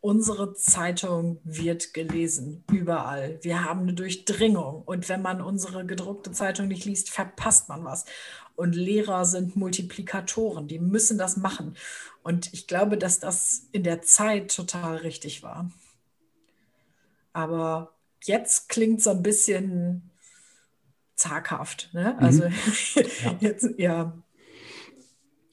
[0.00, 3.38] unsere Zeitung wird gelesen, überall.
[3.42, 4.82] Wir haben eine Durchdringung.
[4.82, 8.04] Und wenn man unsere gedruckte Zeitung nicht liest, verpasst man was.
[8.54, 11.76] Und Lehrer sind Multiplikatoren, die müssen das machen.
[12.22, 15.70] Und ich glaube, dass das in der Zeit total richtig war.
[17.38, 20.10] Aber jetzt klingt so ein bisschen
[21.14, 21.88] zaghaft.
[21.92, 22.16] Ne?
[22.18, 22.24] Mhm.
[22.24, 22.42] Also
[22.94, 23.36] ja.
[23.38, 24.12] jetzt, ja.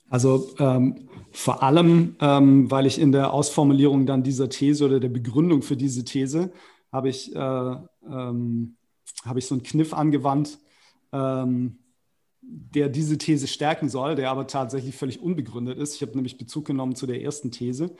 [0.09, 5.09] Also ähm, vor allem, ähm, weil ich in der Ausformulierung dann dieser These oder der
[5.09, 6.51] Begründung für diese These
[6.91, 8.77] habe ich, äh, ähm,
[9.23, 10.57] hab ich so einen Kniff angewandt,
[11.11, 11.77] ähm,
[12.41, 15.93] der diese These stärken soll, der aber tatsächlich völlig unbegründet ist.
[15.95, 17.95] Ich habe nämlich Bezug genommen zu der ersten These.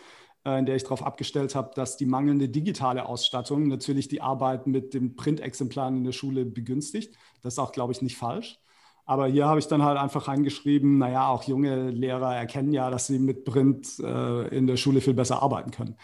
[0.46, 4.68] Äh, in der ich darauf abgestellt habe, dass die mangelnde digitale Ausstattung natürlich die Arbeit
[4.68, 7.16] mit den Printexemplaren in der Schule begünstigt.
[7.42, 8.60] Das ist auch, glaube ich, nicht falsch.
[9.06, 13.08] Aber hier habe ich dann halt einfach reingeschrieben, naja, auch junge Lehrer erkennen ja, dass
[13.08, 15.96] sie mit Print äh, in der Schule viel besser arbeiten können.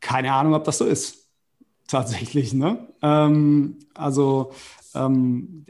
[0.00, 1.28] Keine Ahnung, ob das so ist.
[1.86, 2.88] Tatsächlich, ne?
[3.02, 4.52] Ähm, also
[4.94, 5.66] ähm,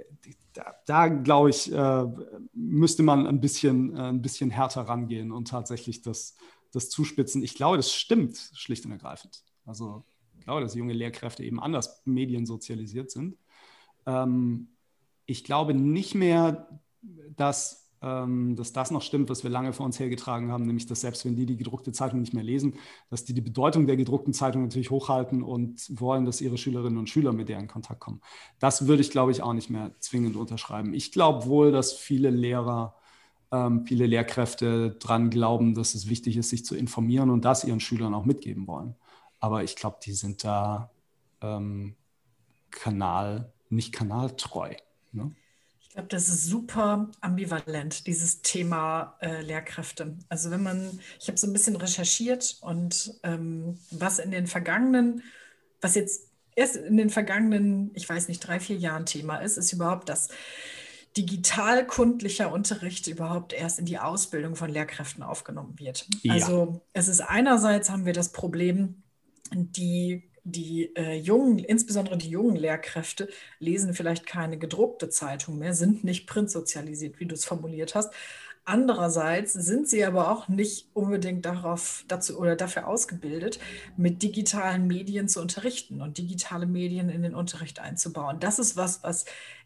[0.53, 2.05] da, da glaube ich, äh,
[2.53, 6.37] müsste man ein bisschen, äh, ein bisschen härter rangehen und tatsächlich das
[6.73, 7.43] das zuspitzen.
[7.43, 9.43] Ich glaube, das stimmt schlicht und ergreifend.
[9.65, 10.05] Also
[10.39, 13.37] ich glaube, dass junge Lehrkräfte eben anders mediensozialisiert sind.
[14.07, 14.69] Ähm,
[15.27, 16.81] ich glaube nicht mehr,
[17.37, 21.03] dass, ähm, dass das noch stimmt, was wir lange vor uns hergetragen haben, nämlich dass
[21.03, 22.75] selbst wenn die die gedruckte Zeitung nicht mehr lesen,
[23.09, 27.09] dass die die Bedeutung der gedruckten Zeitung natürlich hochhalten und wollen, dass ihre Schülerinnen und
[27.09, 28.21] Schüler mit der in Kontakt kommen.
[28.59, 30.95] Das würde ich, glaube ich, auch nicht mehr zwingend unterschreiben.
[30.95, 32.97] Ich glaube wohl, dass viele Lehrer
[33.53, 37.81] ähm, viele Lehrkräfte dran glauben, dass es wichtig ist, sich zu informieren und das ihren
[37.81, 38.97] Schülern auch mitgeben wollen.
[39.39, 40.91] Aber ich glaube, die sind da
[41.43, 41.95] ähm,
[42.71, 44.75] Kanal, nicht kanaltreu.
[45.13, 45.33] Ne?
[45.81, 50.17] Ich glaube, das ist super ambivalent, dieses Thema äh, Lehrkräfte.
[50.31, 55.23] Also wenn man, ich habe so ein bisschen recherchiert und ähm, was in den vergangenen,
[55.83, 59.73] was jetzt erst in den vergangenen, ich weiß nicht, drei, vier Jahren Thema ist, ist
[59.73, 60.29] überhaupt das
[61.17, 66.07] digitalkundlicher Unterricht überhaupt erst in die Ausbildung von Lehrkräften aufgenommen wird.
[66.23, 66.35] Ja.
[66.35, 69.03] Also es ist einerseits haben wir das Problem,
[69.53, 73.29] die die äh, jungen, insbesondere die jungen Lehrkräfte,
[73.61, 78.13] lesen vielleicht keine gedruckte Zeitung mehr, sind nicht printsozialisiert, wie du es formuliert hast.
[78.65, 83.59] Andererseits sind sie aber auch nicht unbedingt darauf, dazu oder dafür ausgebildet,
[83.97, 88.39] mit digitalen Medien zu unterrichten und digitale Medien in den Unterricht einzubauen.
[88.39, 89.25] Das ist was, was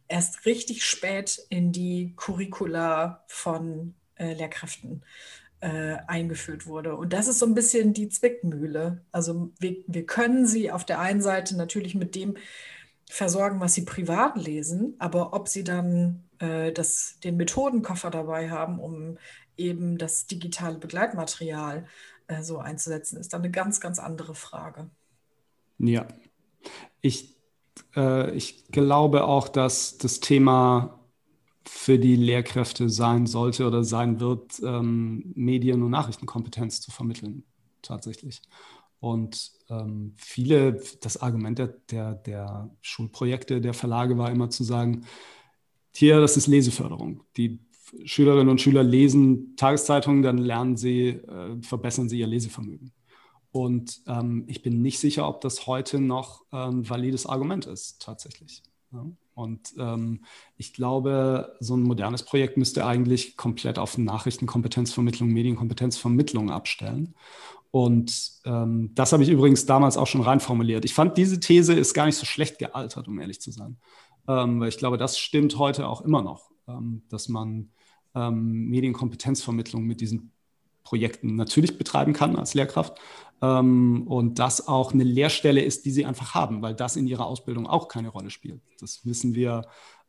[0.08, 5.02] erst richtig spät in die Curricula von äh, Lehrkräften
[5.60, 6.96] äh, eingeführt wurde.
[6.96, 9.02] Und das ist so ein bisschen die Zwickmühle.
[9.12, 12.36] Also wir, wir können sie auf der einen Seite natürlich mit dem
[13.08, 18.78] versorgen, was sie privat lesen, aber ob sie dann äh, das, den Methodenkoffer dabei haben,
[18.80, 19.18] um
[19.56, 21.86] eben das digitale Begleitmaterial
[22.26, 24.90] äh, so einzusetzen, ist dann eine ganz, ganz andere Frage.
[25.78, 26.06] Ja,
[27.00, 27.35] ich
[27.94, 31.00] äh, ich glaube auch, dass das Thema
[31.64, 37.44] für die Lehrkräfte sein sollte oder sein wird, ähm, Medien- und Nachrichtenkompetenz zu vermitteln,
[37.82, 38.40] tatsächlich.
[39.00, 45.04] Und ähm, viele, das Argument der, der, der, Schulprojekte, der Verlage war immer zu sagen,
[45.94, 47.22] hier, das ist Leseförderung.
[47.36, 47.60] Die
[48.04, 52.92] Schülerinnen und Schüler lesen Tageszeitungen, dann lernen sie, äh, verbessern sie ihr Lesevermögen.
[53.52, 58.02] Und ähm, ich bin nicht sicher, ob das heute noch ein ähm, valides Argument ist,
[58.02, 58.62] tatsächlich.
[58.92, 59.06] Ja.
[59.34, 60.24] Und ähm,
[60.56, 67.14] ich glaube, so ein modernes Projekt müsste eigentlich komplett auf Nachrichtenkompetenzvermittlung, Medienkompetenzvermittlung abstellen.
[67.70, 70.84] Und ähm, das habe ich übrigens damals auch schon reinformuliert.
[70.84, 73.76] Ich fand, diese These ist gar nicht so schlecht gealtert, um ehrlich zu sein.
[74.28, 76.50] Ähm, weil ich glaube, das stimmt heute auch immer noch.
[76.68, 77.70] ähm, dass man
[78.18, 80.32] Medienkompetenzvermittlung mit diesen
[80.86, 82.98] Projekten natürlich betreiben kann als Lehrkraft
[83.42, 87.26] ähm, und das auch eine Lehrstelle ist, die sie einfach haben, weil das in ihrer
[87.26, 88.60] Ausbildung auch keine Rolle spielt.
[88.78, 89.62] Das wissen wir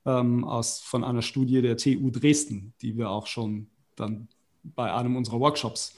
[0.05, 4.27] ähm, aus, von einer Studie der TU Dresden, die wir auch schon dann
[4.63, 5.95] bei einem unserer Workshops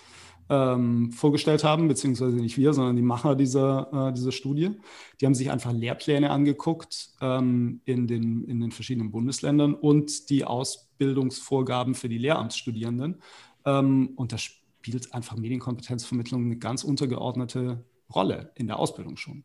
[0.50, 4.72] ähm, vorgestellt haben, beziehungsweise nicht wir, sondern die Macher dieser, äh, dieser Studie.
[5.20, 10.46] Die haben sich einfach Lehrpläne angeguckt ähm, in, den, in den verschiedenen Bundesländern und die
[10.46, 13.22] Ausbildungsvorgaben für die Lehramtsstudierenden.
[13.66, 14.38] Ähm, und da
[14.80, 19.44] spielt einfach Medienkompetenzvermittlung eine ganz untergeordnete Rolle in der Ausbildung schon.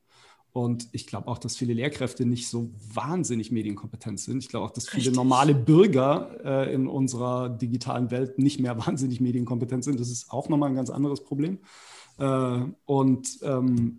[0.52, 4.38] Und ich glaube auch, dass viele Lehrkräfte nicht so wahnsinnig medienkompetent sind.
[4.38, 5.16] Ich glaube auch, dass viele Richtig.
[5.16, 9.98] normale Bürger äh, in unserer digitalen Welt nicht mehr wahnsinnig medienkompetent sind.
[9.98, 11.58] Das ist auch nochmal ein ganz anderes Problem.
[12.18, 13.98] Äh, und ähm,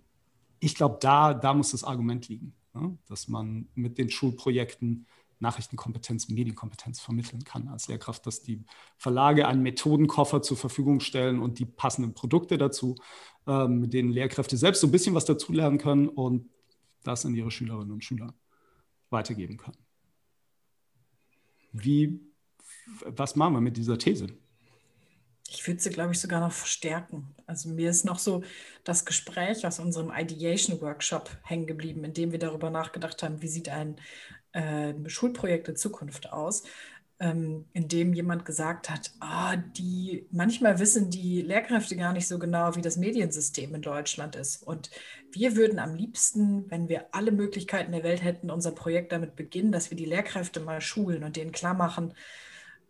[0.61, 2.97] ich glaube, da, da muss das Argument liegen, ne?
[3.09, 5.07] dass man mit den Schulprojekten
[5.39, 8.63] Nachrichtenkompetenz, Medienkompetenz vermitteln kann als Lehrkraft, dass die
[8.97, 12.95] Verlage einen Methodenkoffer zur Verfügung stellen und die passenden Produkte dazu,
[13.47, 16.49] ähm, mit denen Lehrkräfte selbst so ein bisschen was dazulernen können und
[17.03, 18.33] das an ihre Schülerinnen und Schüler
[19.09, 19.77] weitergeben können.
[21.71, 22.21] Wie,
[23.05, 24.27] was machen wir mit dieser These?
[25.49, 27.35] Ich würde sie, glaube ich, sogar noch verstärken.
[27.45, 28.43] Also mir ist noch so
[28.83, 33.47] das Gespräch aus unserem Ideation Workshop hängen geblieben, in dem wir darüber nachgedacht haben, wie
[33.47, 33.95] sieht ein
[34.55, 36.63] äh, Schulprojekt in Zukunft aus,
[37.19, 42.39] ähm, in dem jemand gesagt hat, ah, die, manchmal wissen die Lehrkräfte gar nicht so
[42.39, 44.63] genau, wie das Mediensystem in Deutschland ist.
[44.63, 44.89] Und
[45.31, 49.71] wir würden am liebsten, wenn wir alle Möglichkeiten der Welt hätten, unser Projekt damit beginnen,
[49.71, 52.13] dass wir die Lehrkräfte mal schulen und denen klar machen,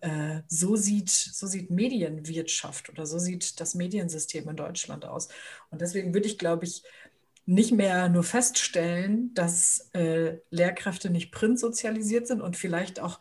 [0.01, 5.29] äh, so sieht, so sieht Medienwirtschaft oder so sieht das Mediensystem in Deutschland aus.
[5.71, 6.83] Und deswegen würde ich, glaube ich,
[7.45, 13.19] nicht mehr nur feststellen, dass äh, Lehrkräfte nicht printsozialisiert sind und vielleicht auch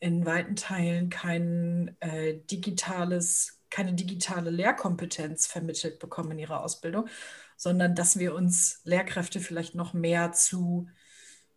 [0.00, 7.08] in weiten Teilen kein äh, digitales, keine digitale Lehrkompetenz vermittelt bekommen in ihrer Ausbildung,
[7.56, 10.88] sondern dass wir uns Lehrkräfte vielleicht noch mehr zu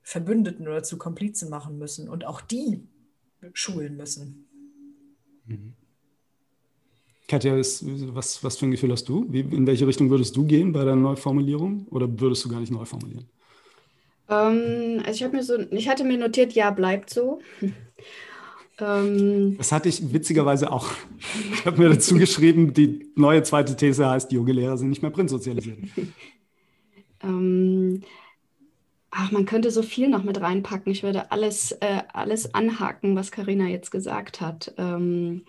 [0.02, 2.88] Verbündeten oder zu Komplizen machen müssen und auch die
[3.52, 4.48] schulen müssen.
[5.46, 5.76] Mhm.
[7.28, 7.84] Katja, ist,
[8.16, 9.26] was, was für ein Gefühl hast du?
[9.30, 12.72] Wie, in welche Richtung würdest du gehen bei der Neuformulierung oder würdest du gar nicht
[12.72, 13.26] neu formulieren?
[14.30, 17.42] Ähm, also ich mir so, ich hatte mir notiert, ja, bleibt so.
[18.80, 20.90] ähm, das hatte ich witzigerweise auch.
[21.54, 25.12] Ich habe mir dazu geschrieben, die neue zweite These heißt, junge Lehrer sind nicht mehr
[25.12, 25.80] printsozialisiert.
[27.24, 28.04] ähm,
[29.12, 30.94] ach, man könnte so viel noch mit reinpacken.
[30.94, 34.74] Ich würde alles, äh, alles anhaken, was Karina jetzt gesagt hat.
[34.78, 35.42] Ähm,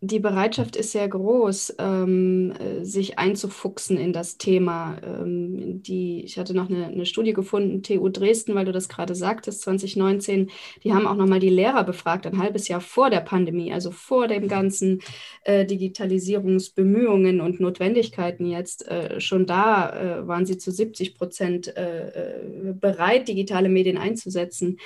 [0.00, 4.96] die Bereitschaft ist sehr groß, ähm, äh, sich einzufuchsen in das Thema.
[5.04, 9.16] Ähm, die, ich hatte noch eine, eine, Studie gefunden, TU Dresden, weil du das gerade
[9.16, 10.50] sagtest, 2019.
[10.84, 14.28] Die haben auch nochmal die Lehrer befragt, ein halbes Jahr vor der Pandemie, also vor
[14.28, 15.00] den ganzen
[15.42, 18.86] äh, Digitalisierungsbemühungen und Notwendigkeiten jetzt.
[18.86, 24.78] Äh, schon da äh, waren sie zu 70 Prozent äh, äh, bereit, digitale Medien einzusetzen.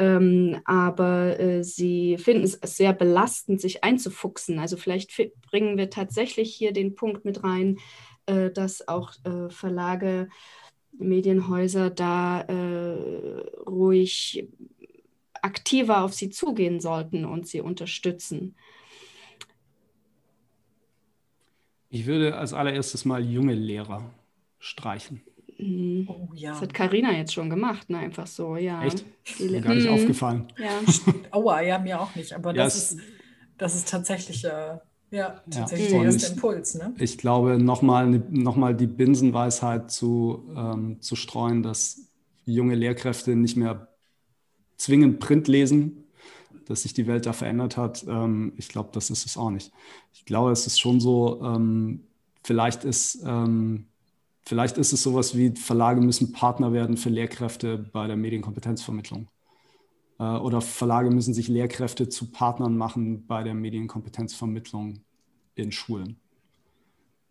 [0.00, 4.58] Ähm, aber äh, sie finden es sehr belastend, sich einzufuchsen.
[4.58, 5.12] Also vielleicht
[5.50, 7.78] bringen wir tatsächlich hier den Punkt mit rein,
[8.24, 10.30] äh, dass auch äh, Verlage,
[10.98, 14.48] Medienhäuser da äh, ruhig
[15.42, 18.56] aktiver auf sie zugehen sollten und sie unterstützen.
[21.90, 24.14] Ich würde als allererstes mal junge Lehrer
[24.58, 25.22] streichen.
[25.60, 26.08] Mhm.
[26.08, 26.52] Oh, ja.
[26.52, 27.98] Das hat Karina jetzt schon gemacht, ne?
[27.98, 28.82] Einfach so, ja.
[28.82, 29.04] Echt?
[29.38, 29.94] Mir gar nicht mhm.
[29.94, 30.48] aufgefallen.
[30.58, 30.70] Ja.
[31.30, 32.32] Aua, ja, mir auch nicht.
[32.32, 33.00] Aber ja, das, ist,
[33.58, 34.78] das ist tatsächlich, äh,
[35.10, 35.98] ja, tatsächlich ja.
[35.98, 36.74] der erste Impuls.
[36.74, 36.94] Ne?
[36.98, 42.06] Ich glaube, nochmal noch mal die Binsenweisheit zu, ähm, zu streuen, dass
[42.44, 43.88] junge Lehrkräfte nicht mehr
[44.76, 46.04] zwingend Print lesen,
[46.66, 48.04] dass sich die Welt da verändert hat.
[48.08, 49.72] Ähm, ich glaube, das ist es auch nicht.
[50.12, 52.04] Ich glaube, es ist schon so, ähm,
[52.42, 53.89] vielleicht ist ähm,
[54.50, 59.28] Vielleicht ist es sowas wie, Verlage müssen Partner werden für Lehrkräfte bei der Medienkompetenzvermittlung.
[60.18, 65.04] Äh, oder Verlage müssen sich Lehrkräfte zu Partnern machen bei der Medienkompetenzvermittlung
[65.54, 66.16] in Schulen.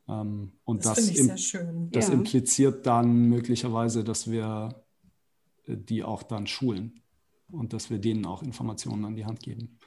[0.07, 2.13] Ähm, und das, das, im, das ja.
[2.13, 4.81] impliziert dann möglicherweise, dass wir
[5.67, 7.01] äh, die auch dann schulen
[7.51, 9.77] und dass wir denen auch Informationen an die Hand geben.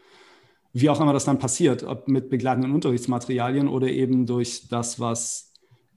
[0.74, 5.51] Wie auch immer das dann passiert, ob mit begleitenden Unterrichtsmaterialien oder eben durch das, was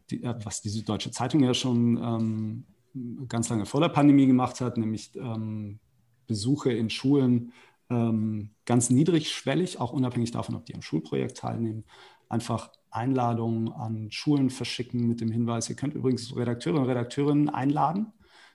[0.09, 4.61] die, äh, was die Süddeutsche Zeitung ja schon ähm, ganz lange vor der Pandemie gemacht
[4.61, 5.79] hat, nämlich ähm,
[6.27, 7.53] Besuche in Schulen
[7.89, 11.83] ähm, ganz niedrigschwellig, auch unabhängig davon, ob die am Schulprojekt teilnehmen,
[12.29, 18.13] einfach Einladungen an Schulen verschicken mit dem Hinweis, ihr könnt übrigens Redakteure und Redakteurinnen einladen,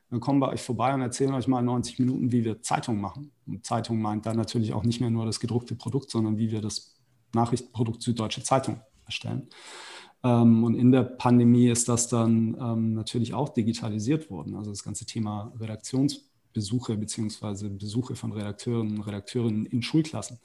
[0.08, 3.30] Wir kommen bei euch vorbei und erzählen euch mal 90 Minuten, wie wir Zeitung machen.
[3.46, 6.60] Und Zeitung meint dann natürlich auch nicht mehr nur das gedruckte Produkt, sondern wie wir
[6.60, 6.96] das
[7.32, 9.48] Nachrichtenprodukt Süddeutsche Zeitung erstellen.
[10.22, 14.56] Ähm, und in der Pandemie ist das dann ähm, natürlich auch digitalisiert worden.
[14.56, 20.38] Also das ganze Thema Redaktionsbesuche beziehungsweise Besuche von Redakteuren und Redakteurinnen in Schulklassen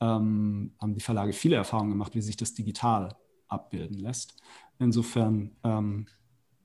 [0.00, 3.16] ähm, haben die Verlage viele Erfahrungen gemacht, wie sich das digital
[3.48, 4.36] abbilden lässt.
[4.80, 5.52] Insofern,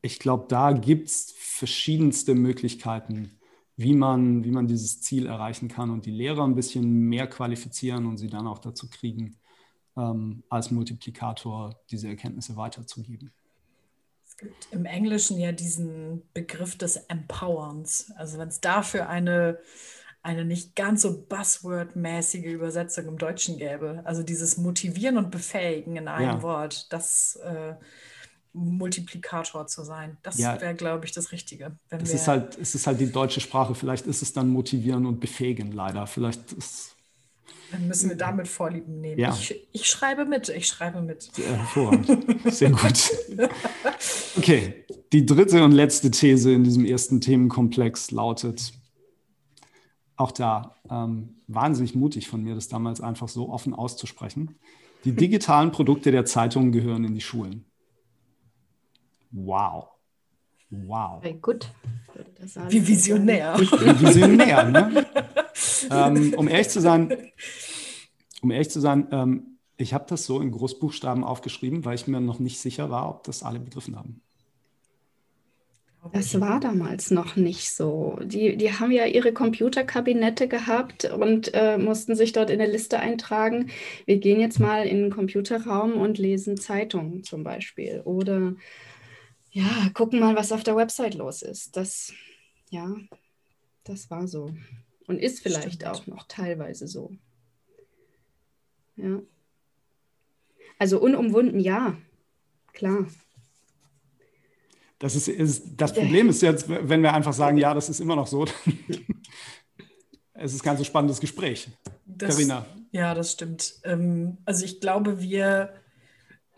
[0.02, 3.40] ich glaube, da gibt es verschiedenste Möglichkeiten,
[3.80, 8.08] wie man, wie man dieses Ziel erreichen kann und die Lehrer ein bisschen mehr qualifizieren
[8.08, 9.38] und sie dann auch dazu kriegen,
[10.00, 13.32] ähm, als Multiplikator diese Erkenntnisse weiterzugeben.
[14.26, 18.12] Es gibt im Englischen ja diesen Begriff des Empowerns.
[18.16, 19.60] Also wenn es dafür eine,
[20.22, 26.08] eine nicht ganz so Buzzword-mäßige Übersetzung im Deutschen gäbe, also dieses Motivieren und Befähigen in
[26.08, 26.42] einem ja.
[26.42, 27.74] Wort, das äh,
[28.54, 30.18] Multiplikator zu sein.
[30.24, 31.78] Das ja, wäre, glaube ich, das Richtige.
[31.90, 33.76] es, ist halt, es ist halt die deutsche Sprache.
[33.76, 36.08] Vielleicht ist es dann motivieren und befähigen, leider.
[36.08, 36.96] Vielleicht ist
[37.72, 39.20] dann müssen wir damit Vorlieben nehmen.
[39.20, 39.32] Ja.
[39.32, 41.24] Ich, ich, schreibe mit, ich schreibe mit.
[41.34, 42.54] Sehr hervorragend.
[42.54, 43.12] Sehr gut.
[44.38, 48.72] Okay, die dritte und letzte These in diesem ersten Themenkomplex lautet,
[50.16, 54.56] auch da ähm, wahnsinnig mutig von mir, das damals einfach so offen auszusprechen.
[55.04, 57.66] Die digitalen Produkte der Zeitungen gehören in die Schulen.
[59.32, 59.90] Wow.
[60.70, 61.22] Wow.
[61.22, 61.70] Very gut.
[62.70, 63.58] Wie visionär.
[63.60, 65.06] Wie visionär, ne?
[65.92, 67.32] Ähm, um ehrlich zu sein,
[68.42, 72.20] um ehrlich zu sein, ähm, ich habe das so in Großbuchstaben aufgeschrieben, weil ich mir
[72.20, 74.22] noch nicht sicher war, ob das alle begriffen haben.
[76.14, 78.18] Das war damals noch nicht so.
[78.24, 83.00] Die, die haben ja ihre Computerkabinette gehabt und äh, mussten sich dort in eine Liste
[83.00, 83.70] eintragen.
[84.06, 88.02] Wir gehen jetzt mal in den Computerraum und lesen Zeitungen zum Beispiel.
[88.06, 88.56] Oder
[89.52, 91.76] ja, gucken mal, was auf der Website los ist.
[91.76, 92.14] Das,
[92.70, 92.96] ja,
[93.84, 94.52] das war so.
[95.10, 95.88] Und ist vielleicht Stimmt.
[95.88, 97.12] auch noch teilweise so.
[98.96, 99.20] Ja.
[100.78, 101.98] Also unumwunden, ja,
[102.74, 103.08] klar.
[105.00, 108.16] Das, ist, ist, das Problem ist jetzt, wenn wir einfach sagen, ja, das ist immer
[108.16, 108.46] noch so,
[110.34, 111.70] es ist kein so spannendes Gespräch.
[112.20, 112.68] Karina.
[112.92, 113.80] Ja, das stimmt.
[113.86, 115.74] Ähm, also ich glaube, wir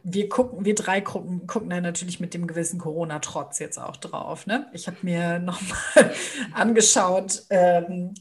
[0.03, 4.47] wir gucken, wir drei gucken, gucken da natürlich mit dem gewissen Corona-Trotz jetzt auch drauf.
[4.47, 4.67] Ne?
[4.73, 6.11] Ich habe mir nochmal
[6.53, 8.13] angeschaut, ähm,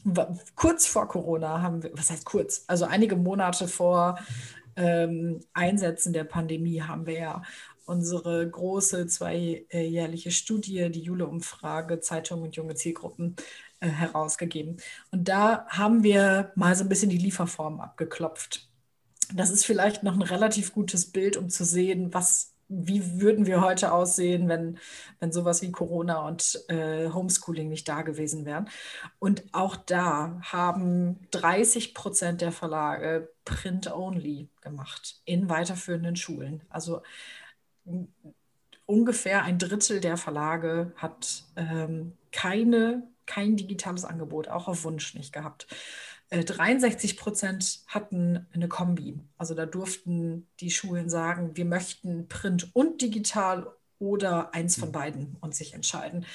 [0.55, 4.19] kurz vor Corona haben wir, was heißt kurz, also einige Monate vor
[4.75, 7.41] ähm, Einsätzen der Pandemie haben wir ja
[7.85, 13.35] unsere große zweijährliche Studie, die Jule-Umfrage, Zeitung und junge Zielgruppen
[13.79, 14.77] äh, herausgegeben.
[15.11, 18.70] Und da haben wir mal so ein bisschen die Lieferform abgeklopft
[19.33, 23.61] das ist vielleicht noch ein relativ gutes Bild, um zu sehen, was, wie würden wir
[23.61, 24.77] heute aussehen, wenn,
[25.19, 28.69] wenn sowas wie Corona und äh, Homeschooling nicht da gewesen wären.
[29.19, 36.61] Und auch da haben 30 Prozent der Verlage Print-Only gemacht in weiterführenden Schulen.
[36.69, 37.01] Also
[38.85, 45.33] ungefähr ein Drittel der Verlage hat ähm, keine, kein digitales Angebot, auch auf Wunsch nicht
[45.33, 45.67] gehabt.
[46.31, 49.19] 63 äh, Prozent hatten eine Kombi.
[49.37, 53.67] Also da durften die Schulen sagen, wir möchten Print und digital
[53.99, 54.93] oder eins von mhm.
[54.93, 56.25] beiden und sich entscheiden.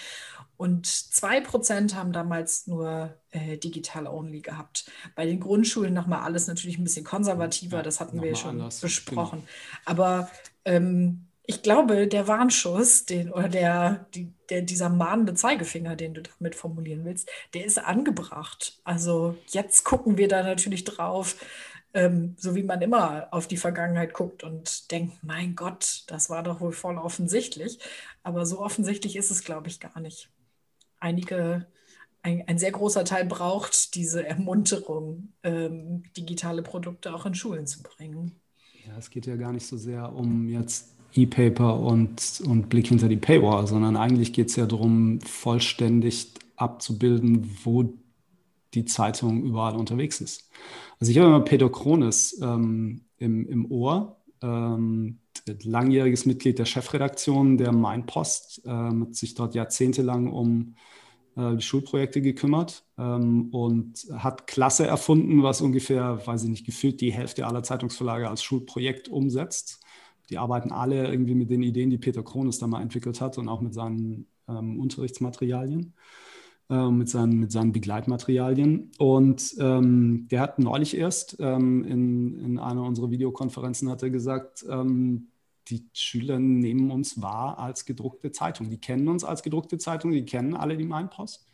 [0.56, 4.90] Und zwei Prozent haben damals nur äh, digital only gehabt.
[5.14, 8.80] Bei den Grundschulen nochmal alles natürlich ein bisschen konservativer, das hatten wir schon anders.
[8.80, 9.40] besprochen.
[9.40, 9.50] Genau.
[9.84, 10.30] Aber
[10.64, 16.22] ähm, ich glaube, der Warnschuss, den, oder der, die, der, dieser mahnende Zeigefinger, den du
[16.22, 18.80] damit formulieren willst, der ist angebracht.
[18.84, 21.36] Also jetzt gucken wir da natürlich drauf,
[21.94, 26.42] ähm, so wie man immer auf die Vergangenheit guckt und denkt, mein Gott, das war
[26.42, 27.78] doch wohl voll offensichtlich.
[28.24, 30.30] Aber so offensichtlich ist es, glaube ich, gar nicht.
[30.98, 31.66] Einige,
[32.22, 37.84] ein, ein sehr großer Teil braucht diese Ermunterung, ähm, digitale Produkte auch in Schulen zu
[37.84, 38.40] bringen.
[38.84, 43.08] Ja, es geht ja gar nicht so sehr um jetzt E-Paper und, und Blick hinter
[43.08, 47.92] die Paywall, sondern eigentlich geht es ja darum, vollständig abzubilden, wo
[48.74, 50.50] die Zeitung überall unterwegs ist.
[51.00, 55.18] Also ich habe immer Peter Krones ähm, im, im Ohr, ähm,
[55.62, 60.74] langjähriges Mitglied der Chefredaktion der Mainpost, ähm, hat sich dort jahrzehntelang um
[61.36, 67.00] äh, die Schulprojekte gekümmert ähm, und hat Klasse erfunden, was ungefähr, weiß ich nicht, gefühlt
[67.00, 69.80] die Hälfte aller Zeitungsverlage als Schulprojekt umsetzt
[70.30, 73.48] die arbeiten alle irgendwie mit den Ideen, die Peter Krones da mal entwickelt hat und
[73.48, 75.94] auch mit seinen ähm, Unterrichtsmaterialien,
[76.70, 78.90] äh, mit, seinen, mit seinen Begleitmaterialien.
[78.98, 84.64] Und ähm, der hat neulich erst ähm, in, in einer unserer Videokonferenzen hat er gesagt,
[84.68, 85.28] ähm,
[85.68, 88.70] die Schüler nehmen uns wahr als gedruckte Zeitung.
[88.70, 91.48] Die kennen uns als gedruckte Zeitung, die kennen alle die Mainpost.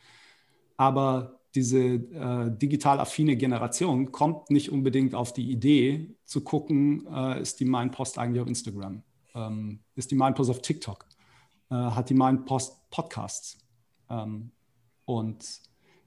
[0.77, 7.41] Aber diese äh, digital affine Generation kommt nicht unbedingt auf die Idee zu gucken, äh,
[7.43, 9.03] ist die Mainpost eigentlich auf Instagram?
[9.35, 11.07] Ähm, ist die Mainpost auf TikTok?
[11.71, 13.59] Äh, hat die Mainpost Podcasts?
[14.09, 14.51] Ähm,
[15.05, 15.45] und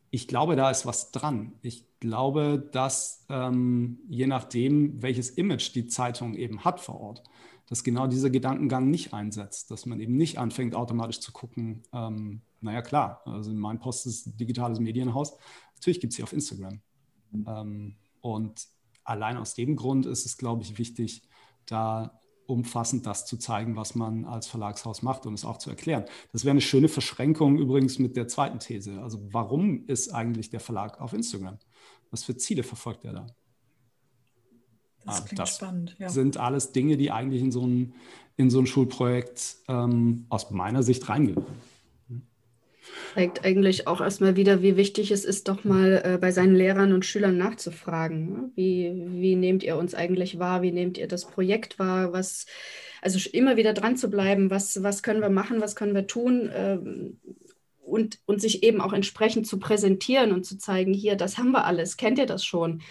[0.09, 1.53] ich glaube, da ist was dran.
[1.61, 7.23] Ich glaube, dass ähm, je nachdem, welches Image die Zeitung eben hat vor Ort,
[7.67, 12.41] dass genau dieser Gedankengang nicht einsetzt, dass man eben nicht anfängt, automatisch zu gucken, ähm,
[12.61, 15.37] naja klar, also mein Post ist ein digitales Medienhaus,
[15.75, 16.81] natürlich gibt es sie auf Instagram.
[17.31, 17.45] Mhm.
[17.47, 18.67] Ähm, und
[19.03, 21.23] allein aus dem Grund ist es, glaube ich, wichtig,
[21.65, 26.05] da umfassend das zu zeigen, was man als Verlagshaus macht und es auch zu erklären.
[26.31, 29.01] Das wäre eine schöne Verschränkung übrigens mit der zweiten These.
[29.01, 31.57] Also warum ist eigentlich der Verlag auf Instagram?
[32.11, 33.27] Was für Ziele verfolgt er da?
[35.05, 35.95] Das ah, klingt das spannend.
[35.99, 36.09] Ja.
[36.09, 37.93] sind alles Dinge, die eigentlich in so ein,
[38.37, 41.45] in so ein Schulprojekt ähm, aus meiner Sicht reingehen.
[43.13, 46.93] Zeigt eigentlich auch erstmal wieder, wie wichtig es ist, doch mal äh, bei seinen Lehrern
[46.93, 48.29] und Schülern nachzufragen.
[48.31, 48.51] Ne?
[48.55, 50.61] Wie, wie nehmt ihr uns eigentlich wahr?
[50.61, 52.13] Wie nehmt ihr das Projekt wahr?
[52.13, 52.45] Was,
[53.01, 56.49] also immer wieder dran zu bleiben, was, was können wir machen, was können wir tun?
[56.53, 57.19] Ähm,
[57.85, 61.65] und, und sich eben auch entsprechend zu präsentieren und zu zeigen, hier, das haben wir
[61.65, 62.81] alles, kennt ihr das schon?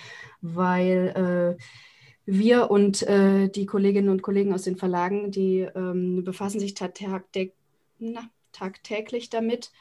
[0.40, 1.62] Weil äh,
[2.26, 7.52] wir und äh, die Kolleginnen und Kollegen aus den Verlagen, die ähm, befassen sich tagtäglich
[9.30, 9.72] damit.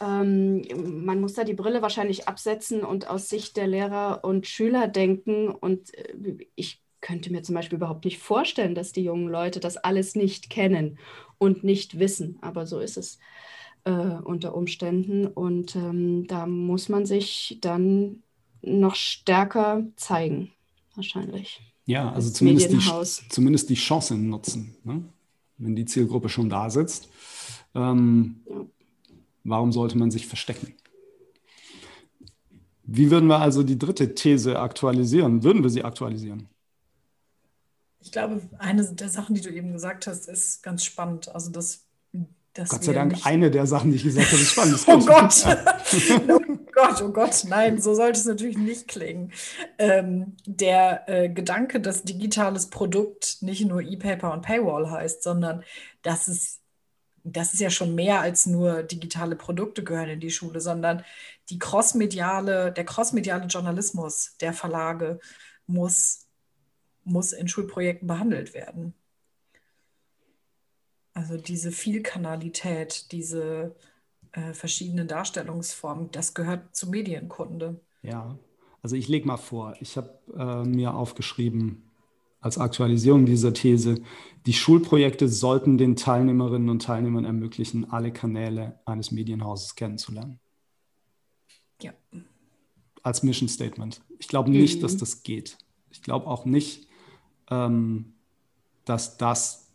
[0.00, 0.62] Ähm,
[1.04, 5.48] man muss da die Brille wahrscheinlich absetzen und aus Sicht der Lehrer und Schüler denken.
[5.48, 9.76] Und äh, ich könnte mir zum Beispiel überhaupt nicht vorstellen, dass die jungen Leute das
[9.76, 10.98] alles nicht kennen
[11.38, 12.38] und nicht wissen.
[12.42, 13.18] Aber so ist es
[13.84, 15.26] äh, unter Umständen.
[15.26, 18.22] Und ähm, da muss man sich dann
[18.60, 20.52] noch stärker zeigen,
[20.94, 21.62] wahrscheinlich.
[21.86, 25.04] Ja, also zumindest die, zumindest die Chancen nutzen, ne?
[25.56, 27.08] wenn die Zielgruppe schon da sitzt.
[27.74, 28.66] Ähm, ja.
[29.44, 30.74] Warum sollte man sich verstecken?
[32.82, 35.44] Wie würden wir also die dritte These aktualisieren?
[35.44, 36.48] Würden wir sie aktualisieren?
[38.00, 41.28] Ich glaube, eine der Sachen, die du eben gesagt hast, ist ganz spannend.
[41.28, 41.84] Also, dass,
[42.52, 44.84] dass Gott sei Dank, eine der Sachen, die ich gesagt habe, ist spannend.
[44.86, 45.44] oh Gott!
[46.76, 49.32] Gott, oh Gott, nein, so sollte es natürlich nicht klingen.
[49.78, 55.64] Ähm, der äh, Gedanke, dass digitales Produkt nicht nur E-Paper und Paywall heißt, sondern
[56.02, 56.60] dass es,
[57.24, 61.02] das ist ja schon mehr als nur digitale Produkte gehören in die Schule, sondern
[61.48, 65.18] die crossmediale, der crossmediale Journalismus der Verlage
[65.66, 66.26] muss,
[67.04, 68.94] muss in Schulprojekten behandelt werden.
[71.14, 73.74] Also diese Vielkanalität, diese
[74.36, 76.10] äh, verschiedenen Darstellungsformen.
[76.12, 77.80] Das gehört zu Medienkunde.
[78.02, 78.38] Ja,
[78.82, 81.90] also ich lege mal vor, ich habe äh, mir aufgeschrieben
[82.40, 83.96] als Aktualisierung dieser These,
[84.44, 90.38] die Schulprojekte sollten den Teilnehmerinnen und Teilnehmern ermöglichen, alle Kanäle eines Medienhauses kennenzulernen.
[91.82, 91.92] Ja.
[93.02, 94.02] Als Mission Statement.
[94.18, 94.82] Ich glaube nicht, mhm.
[94.82, 95.58] dass das geht.
[95.90, 96.86] Ich glaube auch nicht,
[97.50, 98.12] ähm,
[98.84, 99.66] dass das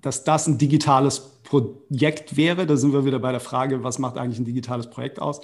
[0.00, 2.66] dass das ein digitales Projekt wäre.
[2.66, 5.40] Da sind wir wieder bei der Frage, was macht eigentlich ein digitales Projekt aus?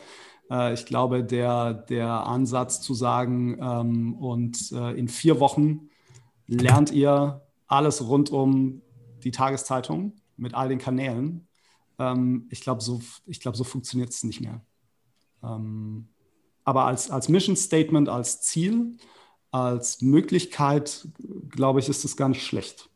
[0.51, 5.89] Äh, ich glaube, der, der Ansatz zu sagen, ähm, und äh, in vier Wochen
[6.47, 8.83] lernt ihr alles rund um
[9.23, 11.49] die Tageszeitung mit all den Kanälen.
[11.99, 13.01] Ähm, ich glaube, so,
[13.41, 14.61] glaub, so funktioniert es nicht mehr.
[15.43, 16.09] Ähm,
[16.65, 18.99] aber als, als Mission Statement, als Ziel,
[19.51, 21.09] als Möglichkeit,
[21.49, 22.91] glaube ich, ist es gar nicht schlecht.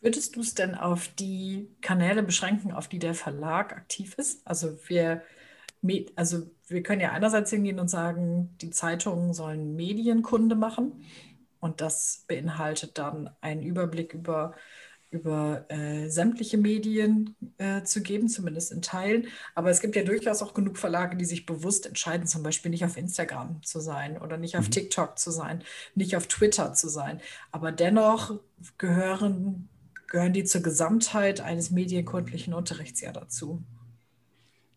[0.00, 4.46] Würdest du es denn auf die Kanäle beschränken, auf die der Verlag aktiv ist?
[4.46, 5.22] Also wir,
[6.14, 11.04] also wir können ja einerseits hingehen und sagen, die Zeitungen sollen Medienkunde machen
[11.60, 14.54] und das beinhaltet dann einen Überblick über,
[15.10, 19.28] über äh, sämtliche Medien äh, zu geben, zumindest in Teilen.
[19.54, 22.84] Aber es gibt ja durchaus auch genug Verlage, die sich bewusst entscheiden, zum Beispiel nicht
[22.84, 24.72] auf Instagram zu sein oder nicht auf mhm.
[24.72, 27.20] TikTok zu sein, nicht auf Twitter zu sein.
[27.50, 28.38] Aber dennoch
[28.78, 29.68] gehören
[30.08, 33.62] gehören die zur Gesamtheit eines medienkundlichen Unterrichts ja dazu.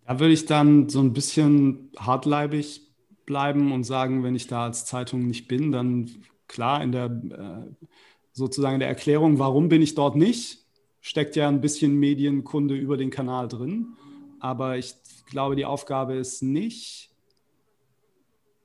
[0.06, 2.82] Da würde ich dann so ein bisschen hartleibig
[3.26, 6.10] bleiben und sagen, wenn ich da als Zeitung nicht bin, dann
[6.48, 7.86] klar in der äh,
[8.34, 10.66] sozusagen der Erklärung, warum bin ich dort nicht,
[11.00, 13.90] steckt ja ein bisschen Medienkunde über den Kanal drin.
[14.40, 14.96] Aber ich
[15.30, 17.12] glaube, die Aufgabe ist nicht,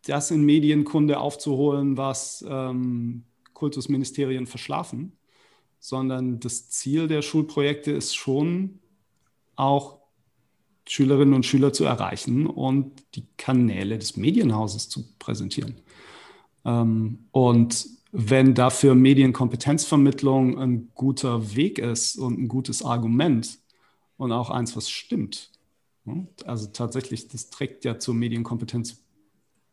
[0.06, 5.12] das in Medienkunde aufzuholen, was ähm, Kultusministerien verschlafen,
[5.84, 8.78] sondern das Ziel der Schulprojekte ist schon
[9.54, 9.98] auch
[10.88, 15.74] Schülerinnen und Schüler zu erreichen und die Kanäle des Medienhauses zu präsentieren.
[16.64, 23.58] Ähm, und wenn dafür Medienkompetenzvermittlung ein guter Weg ist und ein gutes Argument
[24.16, 25.50] und auch eins, was stimmt.
[26.46, 29.02] Also tatsächlich, das trägt ja zur Medienkompetenz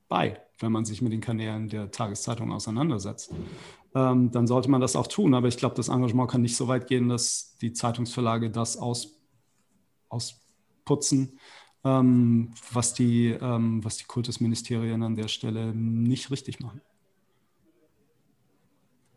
[0.09, 3.33] bei, wenn man sich mit den Kanälen der Tageszeitung auseinandersetzt.
[3.93, 5.33] Ähm, dann sollte man das auch tun.
[5.33, 9.19] Aber ich glaube, das Engagement kann nicht so weit gehen, dass die Zeitungsverlage das aus,
[10.09, 11.39] ausputzen,
[11.83, 16.81] ähm, was, die, ähm, was die Kultusministerien an der Stelle nicht richtig machen.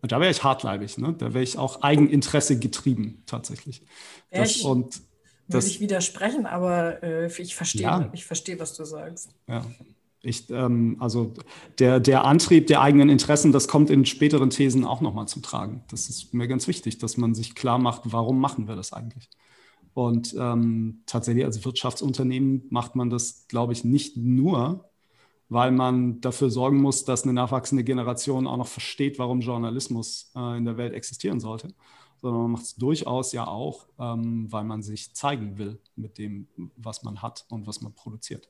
[0.02, 1.14] Da wäre ich hartleibig, ne?
[1.16, 3.82] da wäre ich auch Eigeninteresse getrieben, tatsächlich.
[4.30, 5.00] Das, ich, und
[5.48, 8.10] das, würde ich widersprechen, aber äh, ich verstehe, ja.
[8.12, 9.30] ich verstehe, was du sagst.
[9.48, 9.64] Ja.
[10.24, 11.34] Ich, ähm, also
[11.78, 15.84] der, der Antrieb der eigenen Interessen, das kommt in späteren Thesen auch nochmal zum Tragen.
[15.90, 19.28] Das ist mir ganz wichtig, dass man sich klar macht, warum machen wir das eigentlich?
[19.94, 24.90] Und ähm, tatsächlich als Wirtschaftsunternehmen macht man das, glaube ich, nicht nur,
[25.48, 30.58] weil man dafür sorgen muss, dass eine nachwachsende Generation auch noch versteht, warum Journalismus äh,
[30.58, 31.68] in der Welt existieren sollte,
[32.20, 36.48] sondern man macht es durchaus ja auch, ähm, weil man sich zeigen will mit dem,
[36.76, 38.48] was man hat und was man produziert.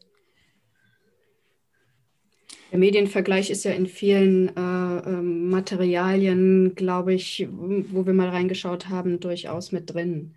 [2.74, 8.88] Der Medienvergleich ist ja in vielen äh, ähm, Materialien, glaube ich, wo wir mal reingeschaut
[8.88, 10.34] haben, durchaus mit drin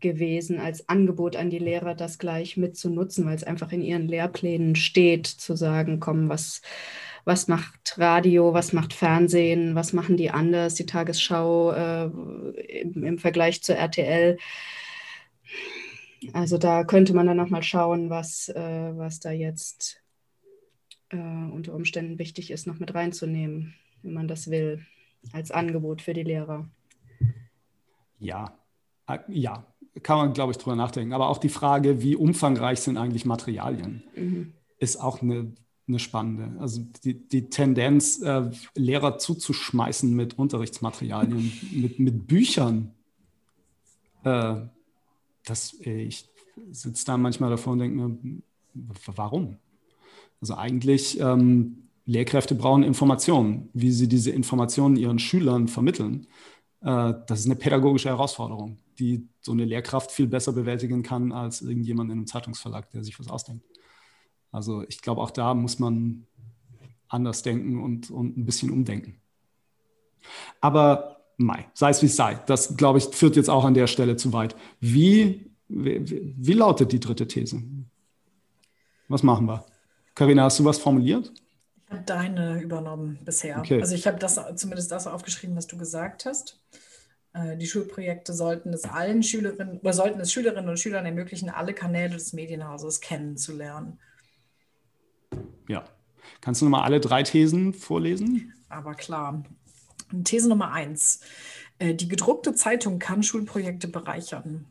[0.00, 4.74] gewesen, als Angebot an die Lehrer, das gleich mitzunutzen, weil es einfach in ihren Lehrplänen
[4.74, 6.62] steht, zu sagen, komm, was,
[7.26, 13.18] was macht Radio, was macht Fernsehen, was machen die anders, die Tagesschau äh, im, im,
[13.18, 14.38] Vergleich zur RTL.
[16.32, 20.05] Also da könnte man dann nochmal schauen, was, äh, was da jetzt
[21.10, 24.84] äh, unter Umständen wichtig ist, noch mit reinzunehmen, wenn man das will,
[25.32, 26.68] als Angebot für die Lehrer.
[28.18, 28.58] Ja,
[29.08, 29.66] äh, ja,
[30.02, 31.12] kann man, glaube ich, drüber nachdenken.
[31.12, 34.52] Aber auch die Frage, wie umfangreich sind eigentlich Materialien, mhm.
[34.78, 35.52] ist auch eine,
[35.88, 36.60] eine spannende.
[36.60, 42.92] Also die, die Tendenz, äh, Lehrer zuzuschmeißen mit Unterrichtsmaterialien, mit, mit Büchern,
[44.24, 44.56] äh,
[45.44, 46.28] das, ich
[46.70, 48.42] sitze da manchmal davor und denke mir,
[49.06, 49.58] warum?
[50.50, 56.26] Also eigentlich, ähm, Lehrkräfte brauchen Informationen, wie sie diese Informationen ihren Schülern vermitteln.
[56.80, 61.62] Äh, das ist eine pädagogische Herausforderung die so eine Lehrkraft viel besser bewältigen kann als
[61.62, 63.64] irgendjemand in einem Zeitungsverlag, der sich was ausdenkt.
[64.52, 66.26] Also ich glaube, auch da muss man
[67.08, 69.20] anders denken und, und ein bisschen umdenken.
[70.60, 72.40] Aber Mai, sei es wie es sei.
[72.46, 74.56] Das, glaube ich, führt jetzt auch an der Stelle zu weit.
[74.80, 77.62] Wie, wie, wie lautet die dritte These?
[79.08, 79.64] Was machen wir?
[80.16, 81.30] Karina, hast du was formuliert?
[81.84, 83.58] Ich habe deine übernommen bisher.
[83.60, 83.80] Okay.
[83.80, 86.58] Also ich habe das zumindest das aufgeschrieben, was du gesagt hast.
[87.34, 91.74] Äh, die Schulprojekte sollten es allen Schülerinnen oder sollten es Schülerinnen und Schülern ermöglichen, alle
[91.74, 94.00] Kanäle des Medienhauses kennenzulernen.
[95.68, 95.84] Ja.
[96.40, 98.54] Kannst du nochmal alle drei Thesen vorlesen?
[98.70, 99.44] Aber klar.
[100.24, 101.20] These Nummer eins.
[101.78, 104.64] Äh, die gedruckte Zeitung kann Schulprojekte bereichern.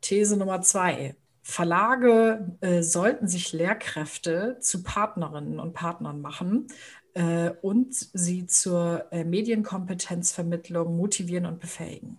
[0.00, 1.16] These Nummer zwei.
[1.52, 6.66] Verlage äh, sollten sich Lehrkräfte zu Partnerinnen und Partnern machen,
[7.14, 12.18] äh, und sie zur äh, Medienkompetenzvermittlung motivieren und befähigen.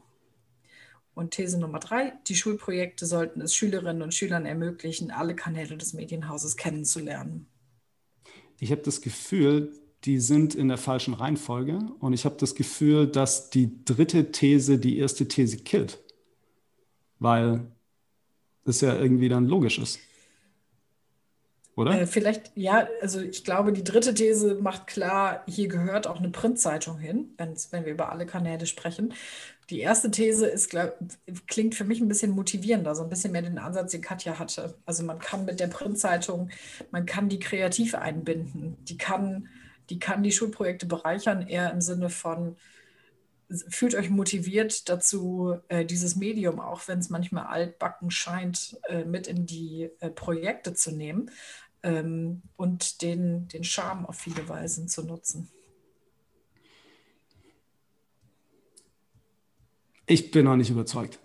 [1.15, 5.93] Und These Nummer drei, die Schulprojekte sollten es Schülerinnen und Schülern ermöglichen, alle Kanäle des
[5.93, 7.47] Medienhauses kennenzulernen.
[8.59, 9.73] Ich habe das Gefühl,
[10.05, 14.79] die sind in der falschen Reihenfolge und ich habe das Gefühl, dass die dritte These
[14.79, 15.99] die erste These killt,
[17.19, 17.67] weil
[18.65, 19.99] das ja irgendwie dann logisch ist
[21.75, 22.01] oder?
[22.01, 26.29] Äh, vielleicht, ja, also ich glaube, die dritte These macht klar, hier gehört auch eine
[26.29, 29.13] Printzeitung hin, wenn wir über alle Kanäle sprechen.
[29.69, 30.95] Die erste These ist, glaub,
[31.47, 34.75] klingt für mich ein bisschen motivierender, so ein bisschen mehr den Ansatz, den Katja hatte.
[34.85, 36.49] Also man kann mit der Printzeitung,
[36.91, 39.47] man kann die kreativ einbinden, die kann,
[39.89, 42.55] die kann die Schulprojekte bereichern, eher im Sinne von,
[43.69, 49.27] fühlt euch motiviert dazu, äh, dieses Medium, auch wenn es manchmal altbacken scheint, äh, mit
[49.27, 51.29] in die äh, Projekte zu nehmen
[51.83, 55.49] ähm, und den, den Charme auf viele Weisen zu nutzen.
[60.05, 61.19] Ich bin noch nicht überzeugt.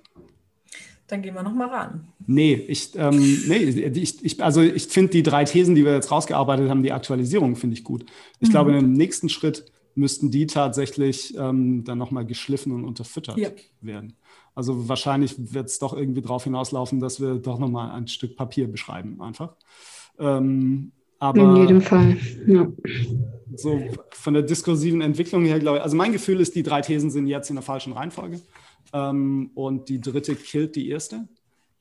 [1.09, 2.09] Dann gehen wir noch mal ran.
[2.27, 3.19] Nee, ich, ähm,
[3.49, 6.93] nee, ich, ich, also ich finde die drei Thesen, die wir jetzt rausgearbeitet haben, die
[6.93, 8.05] Aktualisierung finde ich gut.
[8.41, 8.53] Ich mhm.
[8.53, 9.65] glaube, im nächsten Schritt
[9.99, 13.51] müssten die tatsächlich ähm, dann nochmal geschliffen und unterfüttert ja.
[13.81, 14.15] werden.
[14.55, 18.71] Also wahrscheinlich wird es doch irgendwie darauf hinauslaufen, dass wir doch nochmal ein Stück Papier
[18.71, 19.55] beschreiben, einfach.
[20.19, 22.69] Ähm, aber In jedem Fall, ja.
[23.57, 23.81] So
[24.11, 27.27] von der diskursiven Entwicklung her, glaube ich, also mein Gefühl ist, die drei Thesen sind
[27.27, 28.41] jetzt in der falschen Reihenfolge.
[28.93, 31.29] Ähm, und die dritte killt die erste.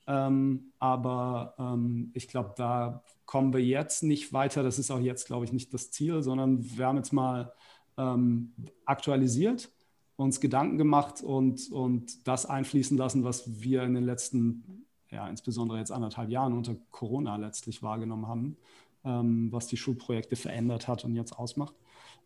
[0.08, 4.64] Ähm, aber ähm, ich glaube, da kommen wir jetzt nicht weiter.
[4.64, 7.54] Das ist auch jetzt, glaube ich, nicht das Ziel, sondern wir haben jetzt mal
[7.98, 8.54] ähm,
[8.86, 9.70] aktualisiert,
[10.16, 15.78] uns Gedanken gemacht und, und das einfließen lassen, was wir in den letzten, ja, insbesondere
[15.78, 18.58] jetzt anderthalb Jahren unter Corona letztlich wahrgenommen haben,
[19.04, 21.76] ähm, was die Schulprojekte verändert hat und jetzt ausmacht.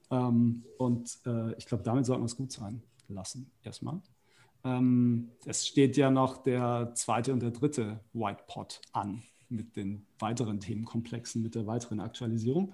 [0.09, 4.01] Ähm, und äh, ich glaube, damit sollten wir es gut sein lassen, erstmal.
[4.63, 10.59] Ähm, es steht ja noch der zweite und der dritte Whitepot an mit den weiteren
[10.59, 12.73] Themenkomplexen, mit der weiteren Aktualisierung.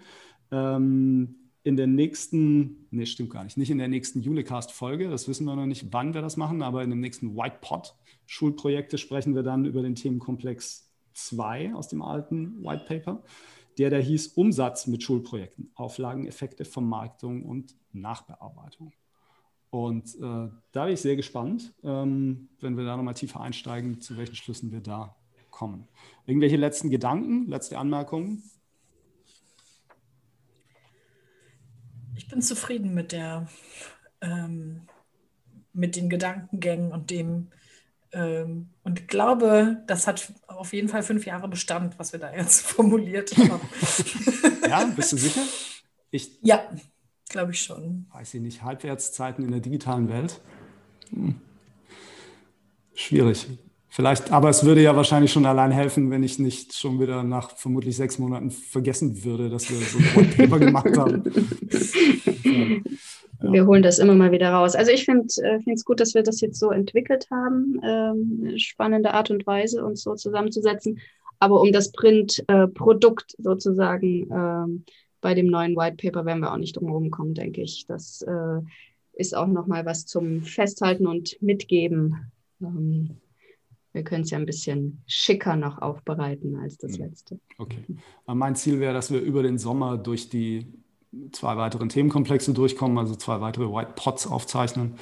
[0.51, 5.43] Ähm, in der nächsten, nee, stimmt gar nicht, nicht in der nächsten Julecast-Folge, das wissen
[5.43, 7.93] wir noch nicht, wann wir das machen, aber in dem nächsten Whitepot
[8.25, 13.21] Schulprojekte sprechen wir dann über den Themenkomplex 2 aus dem alten White Paper,
[13.77, 18.93] der da hieß Umsatz mit Schulprojekten, Auflagen, Effekte, Vermarktung und Nachbearbeitung.
[19.69, 24.15] Und äh, da bin ich sehr gespannt, ähm, wenn wir da nochmal tiefer einsteigen, zu
[24.15, 25.17] welchen Schlüssen wir da
[25.51, 25.89] kommen.
[26.25, 28.41] Irgendwelche letzten Gedanken, letzte Anmerkungen?
[32.17, 33.47] Ich bin zufrieden mit der,
[34.21, 34.81] ähm,
[35.73, 37.47] mit den Gedankengängen und dem
[38.13, 42.61] ähm, und glaube, das hat auf jeden Fall fünf Jahre Bestand, was wir da jetzt
[42.65, 43.61] formuliert haben.
[44.67, 45.41] ja, bist du sicher?
[46.09, 46.63] Ich, ja,
[47.29, 48.07] glaube ich schon.
[48.11, 50.39] Weiß ich nicht, Halbwertszeiten in der digitalen Welt?
[51.09, 51.41] Hm.
[52.93, 53.47] Schwierig.
[53.97, 57.57] Vielleicht, aber es würde ja wahrscheinlich schon allein helfen, wenn ich nicht schon wieder nach
[57.57, 61.23] vermutlich sechs Monaten vergessen würde, dass wir so ein Paper gemacht haben.
[62.43, 62.77] Ja.
[63.51, 64.75] Wir holen das immer mal wieder raus.
[64.75, 67.79] Also ich finde es äh, gut, dass wir das jetzt so entwickelt haben.
[67.83, 70.99] Ähm, spannende Art und Weise, uns so zusammenzusetzen.
[71.37, 74.85] Aber um das Printprodukt äh, sozusagen ähm,
[75.21, 77.85] bei dem neuen White Paper werden wir auch nicht drum kommen, denke ich.
[77.87, 78.61] Das äh,
[79.13, 82.31] ist auch nochmal was zum Festhalten und Mitgeben.
[82.59, 83.17] Ähm,
[83.97, 87.05] wir können es ja ein bisschen schicker noch aufbereiten als das mhm.
[87.05, 87.39] letzte.
[87.57, 87.83] Okay.
[88.27, 90.67] Mein Ziel wäre, dass wir über den Sommer durch die
[91.31, 94.93] zwei weiteren Themenkomplexe durchkommen, also zwei weitere White Pots aufzeichnen.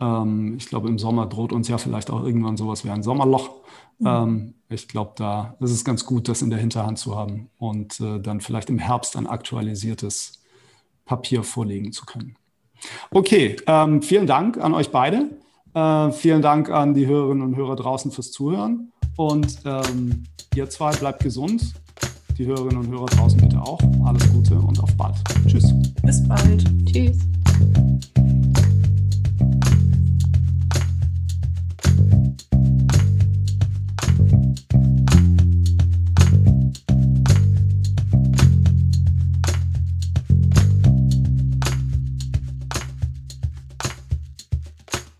[0.00, 3.50] Ähm, ich glaube, im Sommer droht uns ja vielleicht auch irgendwann sowas wie ein Sommerloch.
[3.98, 4.06] Mhm.
[4.06, 7.98] Ähm, ich glaube, da ist es ganz gut, das in der Hinterhand zu haben und
[8.00, 10.44] äh, dann vielleicht im Herbst ein aktualisiertes
[11.04, 12.36] Papier vorlegen zu können.
[13.10, 15.30] Okay, ähm, vielen Dank an euch beide.
[15.76, 18.92] Äh, vielen Dank an die Hörerinnen und Hörer draußen fürs Zuhören.
[19.16, 20.24] Und ähm,
[20.54, 21.74] ihr zwei bleibt gesund.
[22.38, 23.78] Die Hörerinnen und Hörer draußen bitte auch.
[24.06, 25.16] Alles Gute und auf bald.
[25.46, 25.74] Tschüss.
[26.02, 26.64] Bis bald.
[26.86, 27.18] Tschüss.